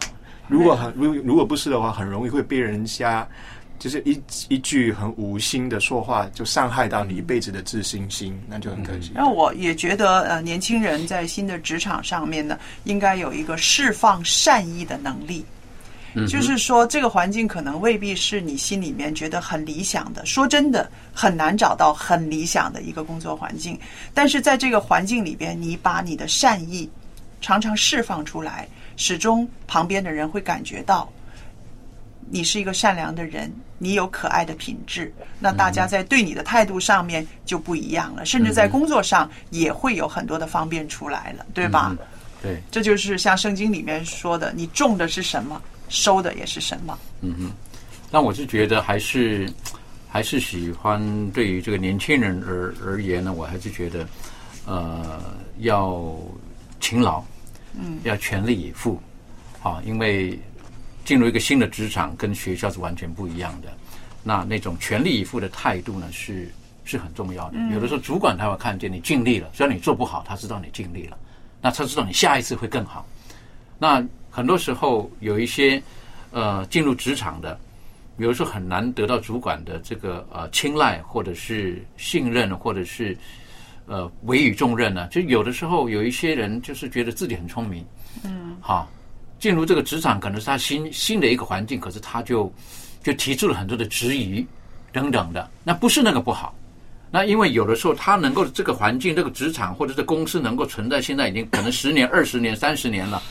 [0.48, 3.26] 如果很如如果不是的话，很容易会被人家
[3.78, 9.12] 就是一一句很无心的说话，就伤害到你一辈子的自信心，那就很可惜。
[9.14, 15.44] 那我也觉得，呃，年轻人在新的职场上面呢，应该有一个释放善意的能力。
[16.26, 20.24] 就是说，这个环境可能未必是你心里面觉得很理想的。
[20.26, 23.78] 说真的，很难找到很理想的一个工作环境。
[24.12, 26.90] 但是在这个环境里边，你把你的善意
[27.40, 31.10] 常常释放出来，始终旁边的人会感觉到
[32.28, 35.12] 你是一个善良的人，你有可爱的品质。
[35.38, 41.96] 那大家在对你的态度上面就不一样了，甚至在工作上也会有很多的方便出来了，对吧？
[42.42, 45.60] 对，这就是像圣经里面说的：“你种的是什么？”
[45.90, 46.98] 收的也是什么？
[47.20, 47.50] 嗯哼，
[48.10, 49.52] 那我是觉得还是
[50.08, 54.08] 还是喜欢对于这个年轻人而而言呢，我还是觉得
[54.64, 55.20] 呃
[55.58, 56.16] 要
[56.80, 57.22] 勤劳，
[57.78, 58.98] 嗯要全力以赴，
[59.62, 60.38] 啊，因为
[61.04, 63.68] 进入一个新的职场跟学校是完全不一样的。
[64.22, 66.50] 那那种全力以赴的态度呢，是
[66.84, 67.58] 是很重要的。
[67.58, 71.18] 嗯有的时候主管他会看见你尽力了，虽然你做不好，他知道你尽力了，
[71.60, 73.06] 那他知道你下一次会更好。
[73.78, 75.82] 那很多时候有一些
[76.30, 77.58] 呃进入职场的，
[78.18, 83.16] 有的时候很难得到主管的这个呃青睐，或者是信任，或者是
[83.86, 85.08] 呃委以重任呢。
[85.08, 87.84] 就有的时候有一些人就是觉得自己很聪明，
[88.24, 88.88] 嗯好，
[89.38, 92.52] 进入这个职场可能是他新新的一个环境，可是他就
[93.02, 94.46] 就提出了很多的质疑
[94.92, 95.50] 等等的。
[95.64, 96.54] 那不是那个不好，
[97.10, 103.22] 那因为有的时候他能够这个环境、这个职场或者这公司能够存在，现在已经可能十年、二十年、三十年了，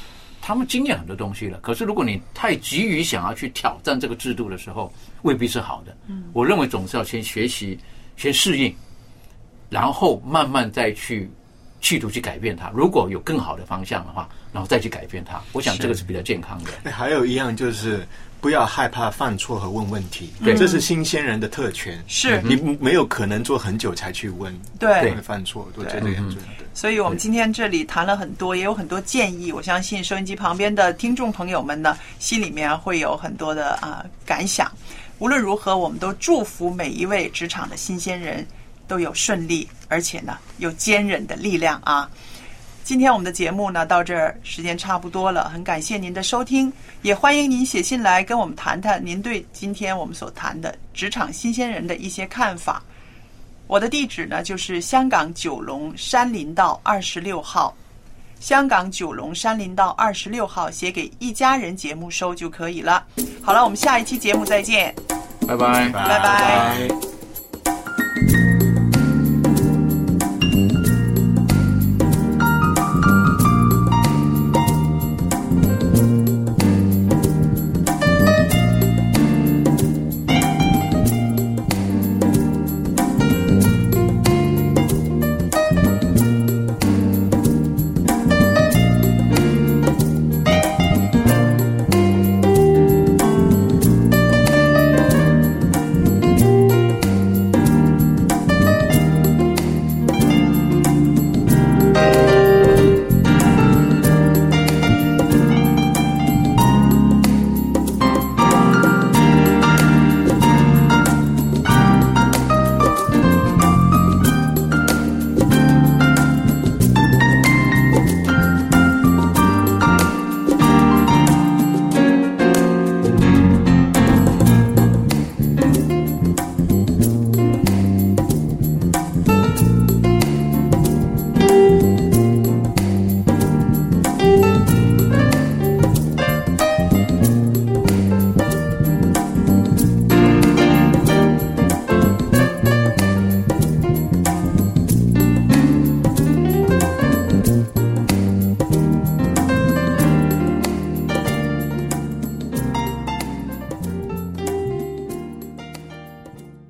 [0.50, 1.60] 他们经验很多东西了。
[1.60, 4.92] 可是如果你太急于想要去挑战这个制度的时候，
[5.22, 5.96] 未必是好的。
[6.08, 7.78] 嗯我认为总是要先学习、
[8.18, 8.74] 先适应，
[9.70, 11.30] 然后慢慢再去
[11.82, 12.72] 企图去改变它。
[12.74, 16.72] 如果有更好的方向的话，然后再去改变它，我想这个是比较健康的。
[16.86, 18.04] 哎还有一样就是
[18.42, 22.04] 不要害怕犯错和问问题，对这是新鲜人的特权。
[22.08, 26.59] 是你没有可能做很久才去问，对会犯错，我对觉得也很重要。
[26.80, 29.52] 所以我们今天这里谈了很多，也有很多建议。
[29.52, 34.72] 我相信收音机旁边的听众朋友们呢，心里面会有很多的啊、感想。
[35.18, 38.48] 无论如何，我们都祝福每一位职场的新鲜人
[38.88, 42.10] 都有顺利，而且呢有坚韧的力量啊。
[42.86, 46.72] 今天我们的节目呢到这儿时间差不多了，很感谢您的收听，
[47.02, 52.82] 也欢迎您写信来跟我们谈谈您对今天我们所谈的职场新鲜人的一些看法。
[53.70, 57.72] 我的地址呢就是香港九龙山林道二十六号，
[58.40, 63.06] 香港九龙山林道二十六号，写给一家人节目收就可以了。
[63.44, 64.94] 好了，我们下一期节目再见。
[65.48, 67.09] 拜拜，拜拜